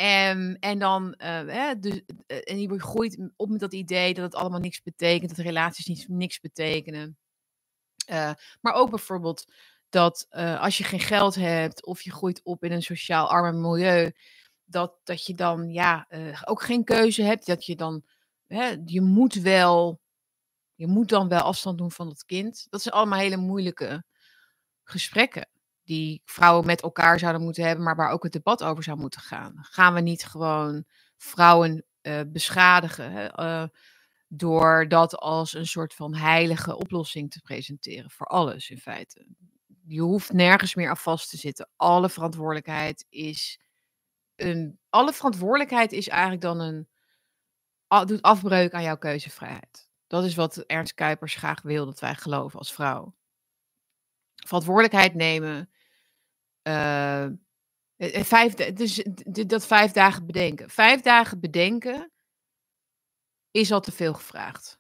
[0.01, 4.61] En, en dan, uh, dus, en je groeit op met dat idee dat het allemaal
[4.61, 7.19] niks betekent, dat relaties niet, niks betekenen.
[8.11, 9.53] Uh, maar ook bijvoorbeeld
[9.89, 13.61] dat uh, als je geen geld hebt of je groeit op in een sociaal arm
[13.61, 14.13] milieu,
[14.65, 17.47] dat, dat je dan ja, uh, ook geen keuze hebt.
[17.47, 18.03] Dat je dan,
[18.47, 20.01] hè, je moet wel,
[20.75, 22.67] je moet dan wel afstand doen van het kind.
[22.71, 24.05] Dat zijn allemaal hele moeilijke
[24.85, 25.49] gesprekken
[25.89, 29.21] die vrouwen met elkaar zouden moeten hebben, maar waar ook het debat over zou moeten
[29.21, 29.55] gaan.
[29.61, 30.85] Gaan we niet gewoon
[31.17, 33.69] vrouwen uh, beschadigen hè, uh,
[34.29, 39.27] door dat als een soort van heilige oplossing te presenteren voor alles in feite?
[39.85, 41.71] Je hoeft nergens meer aan vast te zitten.
[41.77, 43.61] Alle verantwoordelijkheid is
[44.37, 44.79] een.
[44.89, 46.89] Alle verantwoordelijkheid is eigenlijk dan een.
[48.07, 49.89] doet afbreuk aan jouw keuzevrijheid.
[50.07, 53.15] Dat is wat Ernst Kuipers graag wil dat wij geloven als vrouw.
[54.35, 55.71] Verantwoordelijkheid nemen
[56.69, 57.27] uh,
[58.25, 59.05] vijf, dus
[59.47, 60.71] dat vijf dagen bedenken.
[60.71, 62.13] Vijf dagen bedenken
[63.51, 64.79] is al te veel gevraagd.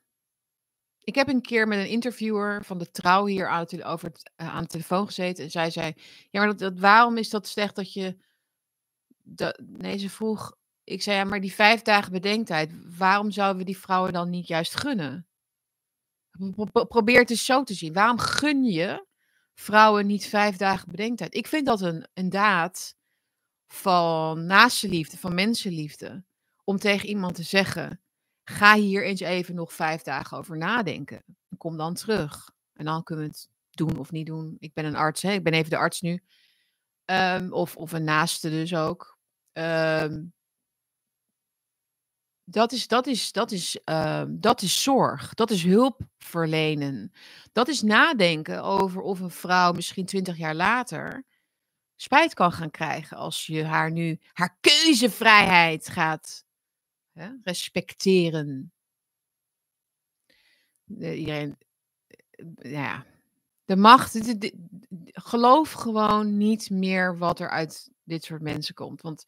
[0.99, 4.30] Ik heb een keer met een interviewer van de trouw hier aan, het, over het,
[4.36, 5.45] aan de telefoon gezeten.
[5.45, 5.93] En zij zei:
[6.30, 8.16] Ja, maar dat, waarom is dat slecht dat je.
[9.66, 10.57] Nee, ze vroeg.
[10.84, 14.47] Ik zei: Ja, maar die vijf dagen bedenktijd, waarom zouden we die vrouwen dan niet
[14.47, 15.26] juist gunnen?
[16.89, 17.93] Probeer het eens zo te zien.
[17.93, 19.07] Waarom gun je
[19.61, 21.34] vrouwen niet vijf dagen bedenktijd.
[21.34, 22.96] Ik vind dat een, een daad
[23.66, 26.24] van naaste liefde, van mensenliefde.
[26.64, 28.00] Om tegen iemand te zeggen:
[28.44, 31.24] ga hier eens even nog vijf dagen over nadenken.
[31.56, 32.50] Kom dan terug.
[32.72, 34.56] En dan kunnen we het doen of niet doen.
[34.59, 35.32] Ik ben een arts, hè?
[35.32, 36.22] ik ben even de arts nu.
[37.04, 39.18] Um, of, of een naaste dus ook.
[39.52, 40.32] Um,
[42.51, 45.34] dat is, dat, is, dat, is, uh, dat is zorg.
[45.34, 47.12] Dat is hulp verlenen.
[47.53, 51.24] Dat is nadenken over of een vrouw misschien twintig jaar later
[51.96, 56.44] spijt kan gaan krijgen als je haar nu haar keuzevrijheid gaat
[57.12, 58.72] hè, respecteren.
[60.84, 61.57] De, iedereen,
[62.30, 63.07] eh, ja,
[63.64, 64.18] de macht,
[65.12, 69.01] geloof gewoon niet meer wat er uit dit soort mensen komt.
[69.01, 69.24] Want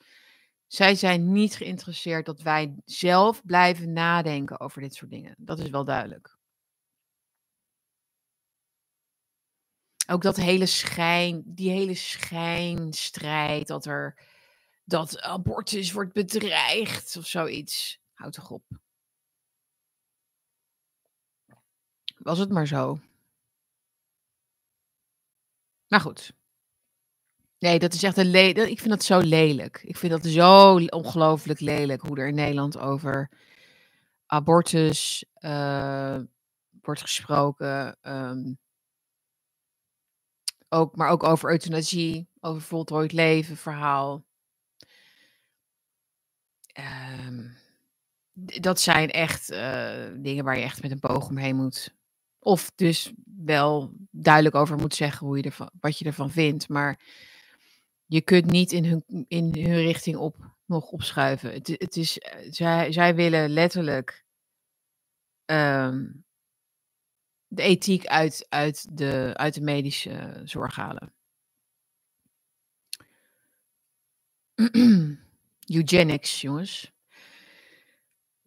[0.73, 5.35] zij zijn niet geïnteresseerd dat wij zelf blijven nadenken over dit soort dingen.
[5.39, 6.39] Dat is wel duidelijk.
[10.07, 14.18] Ook dat hele schijn, die hele schijnstrijd dat er
[14.85, 18.01] dat abortus wordt bedreigd of zoiets.
[18.14, 18.64] Houd toch op.
[22.16, 23.01] Was het maar zo.
[25.89, 26.33] Nou goed.
[27.61, 29.81] Nee, dat is echt een le ik vind dat zo lelijk.
[29.83, 33.31] Ik vind dat zo ongelooflijk lelijk hoe er in Nederland over
[34.27, 36.19] abortus uh,
[36.83, 37.97] wordt gesproken.
[38.03, 38.59] Um,
[40.69, 44.25] ook, maar ook over euthanasie, over voltooid leven, verhaal.
[47.29, 47.57] Um,
[48.61, 51.95] dat zijn echt uh, dingen waar je echt met een boog omheen moet.
[52.39, 56.69] Of dus wel duidelijk over moet zeggen hoe je ervan, wat je ervan vindt.
[56.69, 56.99] Maar
[58.11, 61.53] je kunt niet in hun, in hun richting op nog opschuiven.
[61.53, 64.25] Het, het is, eh, zij, zij willen letterlijk
[65.47, 66.25] um,
[67.47, 71.15] de ethiek uit, uit, de, uit de medische zorg halen.
[75.77, 76.93] Eugenics, jongens.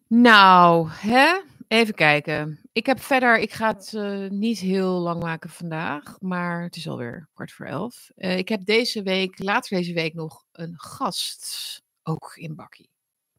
[0.06, 1.40] Nou, hè?
[1.68, 2.60] Even kijken.
[2.72, 6.88] Ik heb verder, ik ga het uh, niet heel lang maken vandaag, maar het is
[6.88, 8.10] alweer kwart voor elf.
[8.16, 12.90] Uh, ik heb deze week, later deze week nog een gast, ook in Bakkie.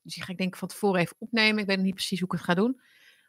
[0.02, 1.62] Dus die ga ik denk ik van tevoren even opnemen.
[1.62, 2.82] Ik weet niet precies hoe ik het ga doen,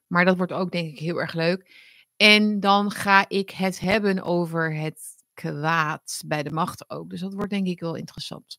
[0.07, 1.75] maar dat wordt ook denk ik heel erg leuk.
[2.17, 5.01] En dan ga ik het hebben over het
[5.35, 7.11] kwaad bij de macht ook.
[7.11, 8.59] Dus dat wordt denk ik wel interessant.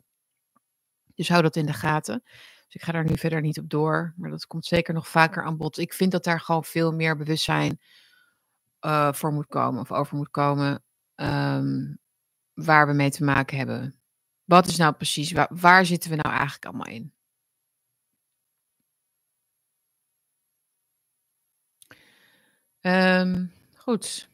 [1.16, 2.24] Dus hou dat in de gaten.
[2.68, 4.14] Dus ik ga daar nu verder niet op door.
[4.18, 5.78] Maar dat komt zeker nog vaker aan bod.
[5.78, 7.80] Ik vind dat daar gewoon veel meer bewustzijn
[8.82, 9.82] uh, voor moet komen.
[9.82, 10.84] Of over moet komen.
[11.16, 12.00] Um,
[12.54, 14.00] waar we mee te maken hebben.
[14.44, 17.14] Wat is nou precies, waar, waar zitten we nou eigenlijk allemaal in?
[22.82, 23.46] Ehm,
[23.76, 24.30] goed.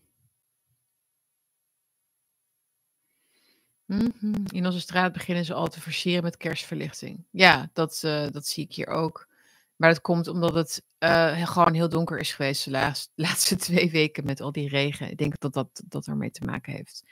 [3.93, 4.45] Mhm.
[4.47, 7.25] In onze straat beginnen ze al te versieren met kerstverlichting.
[7.31, 9.27] Ja, dat, eh, dat zie ik hier ook.
[9.75, 13.91] Maar dat komt omdat het uh, gewoon heel donker is geweest de laatste, laatste twee
[13.91, 15.09] weken met al die regen.
[15.09, 17.03] Ik denk dat dat, dat ermee te maken heeft.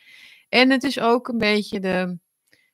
[0.50, 2.18] En het is ook een beetje de.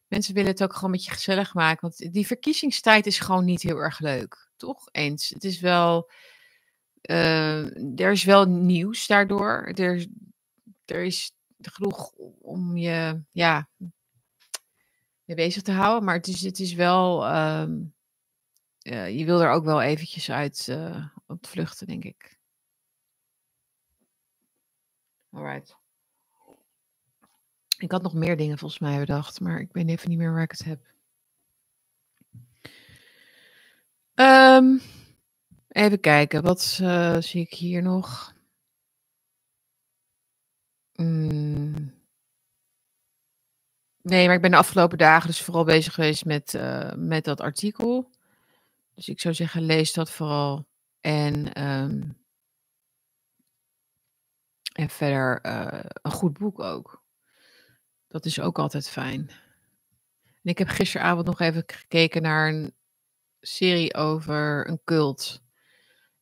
[0.07, 1.81] Mensen willen het ook gewoon een beetje gezellig maken.
[1.81, 4.49] Want die verkiezingstijd is gewoon niet heel erg leuk.
[4.57, 4.87] Toch?
[4.91, 5.29] Eens.
[5.29, 6.11] Het is wel.
[7.01, 9.71] Uh, er is wel nieuws daardoor.
[9.73, 10.07] Er,
[10.85, 11.31] er is
[11.61, 13.69] genoeg om je ja,
[15.27, 16.03] mee bezig te houden.
[16.03, 17.25] Maar het is, het is wel.
[17.25, 22.37] Uh, je wil er ook wel eventjes uit uh, ontvluchten, denk ik.
[25.29, 25.77] Alright.
[27.77, 30.43] Ik had nog meer dingen volgens mij bedacht, maar ik weet even niet meer waar
[30.43, 30.79] ik het heb.
[34.15, 34.81] Um,
[35.67, 38.33] even kijken, wat uh, zie ik hier nog?
[40.95, 41.96] Mm.
[44.07, 47.41] Nee, maar ik ben de afgelopen dagen dus vooral bezig geweest met, uh, met dat
[47.41, 48.11] artikel.
[48.93, 50.67] Dus ik zou zeggen, lees dat vooral.
[51.01, 52.17] En, um,
[54.73, 57.03] en verder uh, een goed boek ook.
[58.07, 59.29] Dat is ook altijd fijn.
[60.23, 62.73] En ik heb gisteravond nog even gekeken naar een
[63.39, 65.43] serie over een cult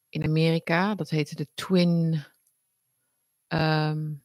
[0.09, 0.95] in Amerika.
[0.95, 2.25] Dat heette de Twin.
[3.47, 4.23] Um,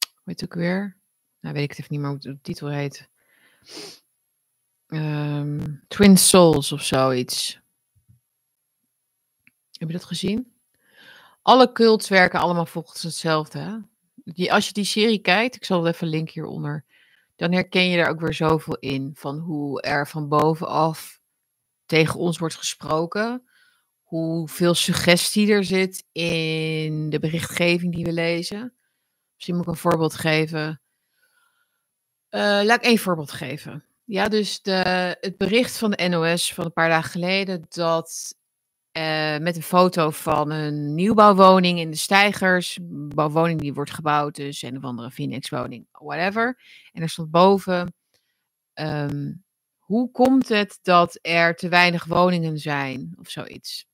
[0.00, 1.02] hoe heet het ook weer?
[1.44, 3.08] Nou, weet ik het even niet meer hoe de titel heet.
[4.86, 7.60] Um, Twin Souls of zoiets.
[9.70, 10.52] Heb je dat gezien?
[11.42, 13.58] Alle cults werken allemaal volgens hetzelfde.
[13.58, 13.76] Hè?
[14.14, 16.84] Die, als je die serie kijkt, ik zal even een link hieronder,
[17.36, 19.12] dan herken je er ook weer zoveel in.
[19.14, 21.20] Van hoe er van bovenaf
[21.86, 23.48] tegen ons wordt gesproken.
[24.02, 28.74] Hoeveel suggestie er zit in de berichtgeving die we lezen.
[29.34, 30.78] Misschien moet ik een voorbeeld geven.
[32.34, 33.84] Uh, laat ik één voorbeeld geven.
[34.04, 34.72] Ja, dus de,
[35.20, 38.34] het bericht van de NOS van een paar dagen geleden dat
[38.92, 44.34] uh, met een foto van een nieuwbouwwoning in de Stijgers, een woning die wordt gebouwd,
[44.34, 46.60] dus een of andere Phoenix-woning, whatever.
[46.92, 47.94] En er stond boven,
[48.74, 49.44] um,
[49.78, 53.86] hoe komt het dat er te weinig woningen zijn, of zoiets.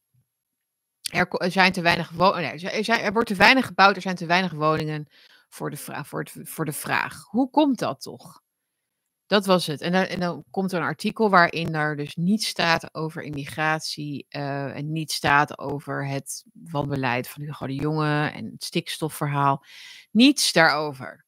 [1.10, 4.16] Er, zijn te weinig woningen, nee, er, zijn, er wordt te weinig gebouwd, er zijn
[4.16, 5.08] te weinig woningen
[5.50, 7.24] voor de, vraag, voor, het, voor de vraag.
[7.24, 8.42] Hoe komt dat toch?
[9.26, 9.80] Dat was het.
[9.80, 14.26] En dan, en dan komt er een artikel waarin er dus niet staat over immigratie
[14.28, 19.64] uh, en niet staat over het wanbeleid van Hugo de Jonge en het stikstofverhaal.
[20.10, 21.24] Niets daarover.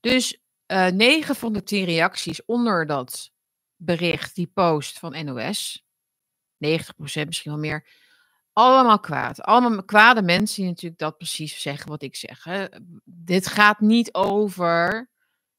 [0.00, 3.30] Dus eh, 9 van de 10 reacties onder dat
[3.76, 5.84] bericht, die post van NOS,
[6.54, 7.86] 90% misschien wel meer,
[8.58, 9.42] allemaal kwaad.
[9.42, 12.46] Allemaal kwade mensen die natuurlijk dat precies zeggen wat ik zeg.
[13.04, 15.10] Dit gaat niet over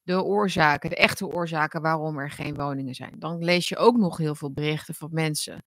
[0.02, 3.14] de oorzaken, de echte oorzaken waarom er geen woningen zijn.
[3.18, 5.64] Dan lees je ook nog heel veel berichten van mensen.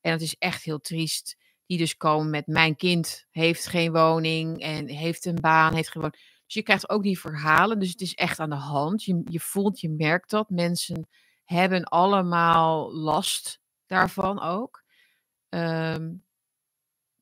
[0.00, 1.36] En dat is echt heel triest.
[1.66, 6.02] Die dus komen met mijn kind heeft geen woning en heeft een baan, heeft geen
[6.02, 6.22] woning.
[6.44, 7.78] Dus je krijgt ook die verhalen.
[7.78, 9.04] Dus het is echt aan de hand.
[9.04, 10.50] Je, je voelt, je merkt dat.
[10.50, 11.08] Mensen
[11.44, 14.82] hebben allemaal last daarvan ook.
[15.48, 16.24] Um,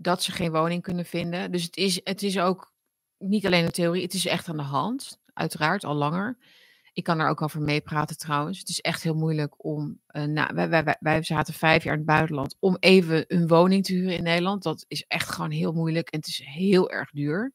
[0.02, 1.52] dat ze geen woning kunnen vinden.
[1.52, 2.72] Dus het is, het is ook
[3.18, 5.20] niet alleen een theorie, het is echt aan de hand.
[5.32, 6.38] Uiteraard, al langer.
[6.92, 8.58] Ik kan er ook over meepraten trouwens.
[8.58, 10.00] Het is echt heel moeilijk om.
[10.10, 12.56] Uh, nou, wij, wij, wij zaten vijf jaar in het buitenland.
[12.58, 14.62] Om even een woning te huren in Nederland.
[14.62, 16.08] Dat is echt gewoon heel moeilijk.
[16.10, 17.52] En het is heel erg duur.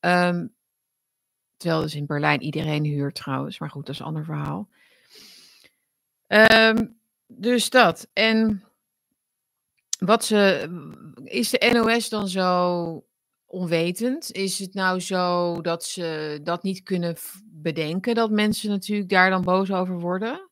[0.00, 0.54] Um,
[1.56, 3.58] terwijl dus in Berlijn iedereen huurt trouwens.
[3.58, 4.68] Maar goed, dat is een ander verhaal.
[6.28, 8.08] Um, dus dat.
[8.12, 8.64] En
[10.04, 10.68] wat ze,
[11.24, 13.06] is de NOS dan zo
[13.44, 14.32] onwetend?
[14.32, 19.42] Is het nou zo dat ze dat niet kunnen bedenken, dat mensen natuurlijk daar dan
[19.42, 20.50] boos over worden?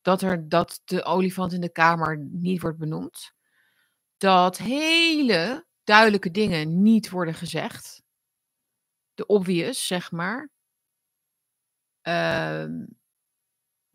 [0.00, 3.32] Dat, er, dat de olifant in de kamer niet wordt benoemd?
[4.16, 8.02] Dat hele duidelijke dingen niet worden gezegd?
[9.14, 10.50] De obvious, zeg maar.
[12.02, 12.64] Uh,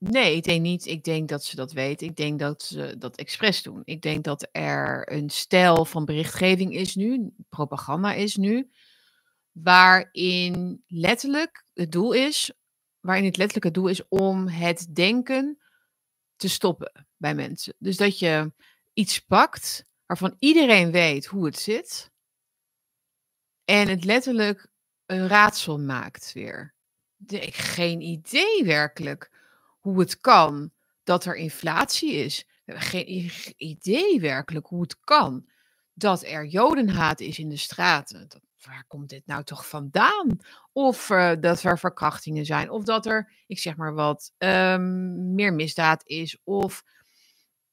[0.10, 0.86] Nee, ik denk niet.
[0.86, 2.08] Ik denk dat ze dat weten.
[2.08, 3.82] Ik denk dat ze dat expres doen.
[3.86, 8.70] Ik denk dat er een stijl van berichtgeving is nu, propaganda is nu,
[9.52, 12.52] waarin letterlijk het doel is,
[13.00, 15.58] waarin het letterlijk het doel is om het denken
[16.36, 17.76] te stoppen bij mensen.
[17.78, 18.52] Dus dat je
[18.94, 22.12] iets pakt waarvan iedereen weet hoe het zit
[23.64, 24.68] en het letterlijk
[25.06, 26.74] een raadsel maakt weer.
[27.28, 29.35] Ik geen idee werkelijk
[29.86, 30.72] hoe het kan
[31.04, 32.46] dat er inflatie is.
[32.66, 35.46] We hebben geen idee werkelijk hoe het kan
[35.94, 38.28] dat er jodenhaat is in de straten.
[38.28, 40.40] Dat, waar komt dit nou toch vandaan?
[40.72, 45.54] Of uh, dat er verkrachtingen zijn, of dat er, ik zeg maar wat, um, meer
[45.54, 46.84] misdaad is, of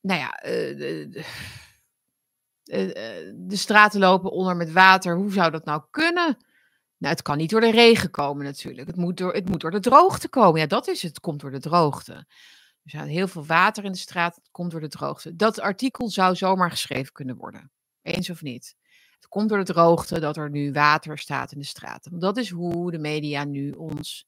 [0.00, 1.24] nou ja, uh, de,
[2.64, 5.16] uh, de straten lopen onder met water.
[5.16, 6.36] Hoe zou dat nou kunnen?
[7.03, 8.86] Nou, het kan niet door de regen komen natuurlijk.
[8.86, 10.61] Het moet door, het moet door de droogte komen.
[10.61, 11.11] Ja, dat is het.
[11.11, 12.12] Het komt door de droogte.
[12.12, 14.34] Er zijn heel veel water in de straat.
[14.34, 15.36] Het komt door de droogte.
[15.36, 17.70] Dat artikel zou zomaar geschreven kunnen worden.
[18.03, 18.74] Eens of niet?
[19.14, 22.18] Het komt door de droogte dat er nu water staat in de straten.
[22.18, 24.26] Dat is hoe de media nu ons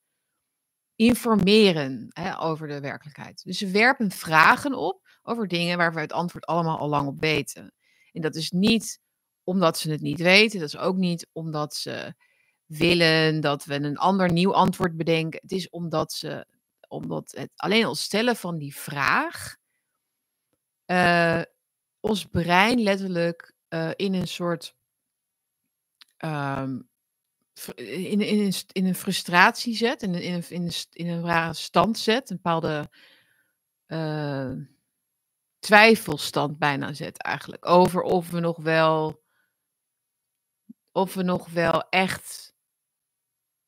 [0.94, 3.42] informeren hè, over de werkelijkheid.
[3.44, 7.20] Dus ze werpen vragen op over dingen waar we het antwoord allemaal al lang op
[7.20, 7.74] weten.
[8.12, 9.00] En dat is niet
[9.44, 10.58] omdat ze het niet weten.
[10.58, 12.14] Dat is ook niet omdat ze
[12.66, 15.40] willen dat we een ander nieuw antwoord bedenken.
[15.42, 16.46] Het is omdat ze,
[16.88, 19.56] omdat het alleen al stellen van die vraag,
[20.86, 21.42] uh,
[22.00, 24.74] ons brein letterlijk uh, in een soort,
[26.18, 26.88] um,
[27.74, 31.98] in, in, in, in, een frustratie zet, in, in, in, in, in een rare stand
[31.98, 32.90] zet, een bepaalde
[33.86, 34.52] uh,
[35.58, 39.22] twijfelstand bijna zet eigenlijk, over of we nog wel,
[40.92, 42.53] of we nog wel echt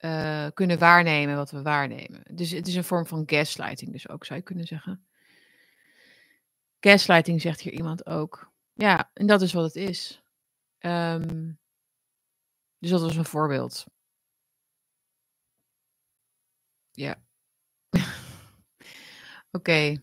[0.00, 2.22] uh, kunnen waarnemen wat we waarnemen.
[2.32, 5.06] Dus het is een vorm van gaslighting, dus ook zou je kunnen zeggen.
[6.80, 8.52] Gaslighting zegt hier iemand ook.
[8.72, 10.22] Ja, en dat is wat het is.
[10.80, 11.58] Um,
[12.78, 13.86] dus dat was een voorbeeld.
[16.90, 17.22] Ja.
[19.50, 20.02] Oké.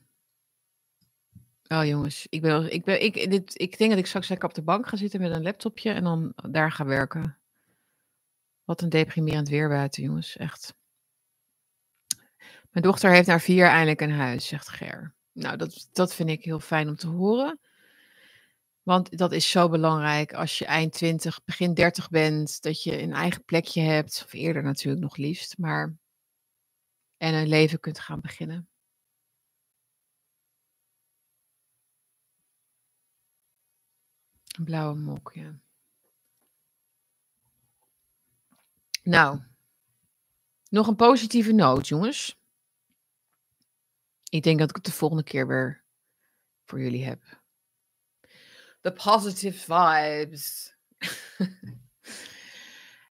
[1.68, 4.56] Oh jongens, ik, ben, ik, ben, ik, dit, ik denk dat ik straks lekker op
[4.56, 7.38] de bank ga zitten met een laptopje en dan daar ga werken.
[8.64, 10.38] Wat een deprimerend weer buiten, jongens.
[10.38, 10.74] Echt.
[12.72, 15.16] Mijn dochter heeft naar vier eindelijk een huis, zegt Ger.
[15.32, 17.60] Nou, dat, dat vind ik heel fijn om te horen.
[18.84, 23.14] Want dat is zo belangrijk als je eind 20, begin 30 bent, dat je een
[23.14, 25.96] eigen plekje hebt, of eerder natuurlijk nog liefst, maar
[27.18, 28.68] en een leven kunt gaan beginnen.
[34.58, 35.60] Een blauwe mok, ja.
[39.04, 39.40] Nou,
[40.70, 42.40] nog een positieve noot, jongens.
[44.30, 45.84] Ik denk dat ik het de volgende keer weer
[46.66, 47.42] voor jullie heb.
[48.82, 50.76] The positive vibes.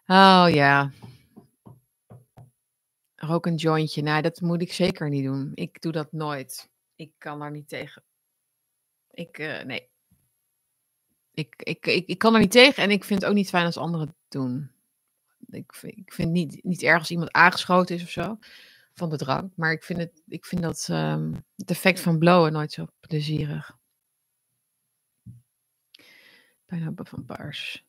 [0.06, 0.90] oh ja.
[3.14, 4.02] Rook een jointje.
[4.02, 5.50] Nou, dat moet ik zeker niet doen.
[5.54, 6.70] Ik doe dat nooit.
[6.94, 8.04] Ik kan daar niet tegen.
[9.10, 9.90] Ik, uh, nee.
[11.30, 13.66] Ik, ik, ik, ik kan er niet tegen en ik vind het ook niet fijn
[13.66, 14.71] als anderen het doen
[15.50, 18.38] ik, ik vind niet, niet erg als iemand aangeschoten is of zo
[18.94, 19.52] van de drank.
[19.56, 23.76] Maar ik vind, het, ik vind dat um, het effect van blowen nooit zo plezierig.
[26.66, 27.84] Bijna van paars.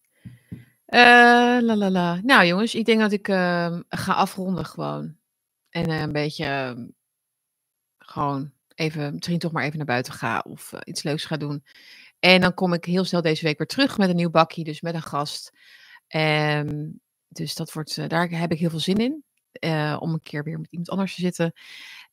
[0.88, 2.20] Uh, la la la.
[2.24, 5.16] Nou jongens, ik denk dat ik uh, ga afronden gewoon.
[5.70, 6.88] En uh, een beetje ehm,
[7.98, 11.64] gewoon even, misschien toch maar even naar buiten ga of eh, iets leuks ga doen.
[12.20, 14.82] En dan kom ik heel snel deze week weer terug met een nieuw bakje, dus
[14.82, 15.52] met een gast.
[16.16, 17.02] Um,
[17.36, 19.24] dus dat wordt, uh, daar heb ik heel veel zin in.
[19.64, 21.54] Uh, om een keer weer met iemand anders te zitten.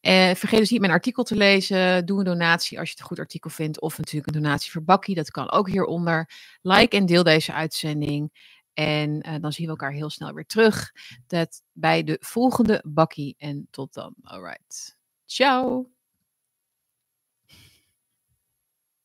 [0.00, 2.06] Uh, vergeet dus niet mijn artikel te lezen.
[2.06, 3.80] Doe een donatie als je het een goed artikel vindt.
[3.80, 5.14] Of natuurlijk een donatie voor Bakkie.
[5.14, 6.30] Dat kan ook hieronder.
[6.62, 8.32] Like en deel deze uitzending.
[8.72, 10.92] En dan zien we elkaar heel snel weer terug.
[11.26, 13.34] Dat bij de volgende Bakkie.
[13.38, 14.14] En tot dan.
[14.22, 14.96] Alright.
[15.26, 15.99] Ciao.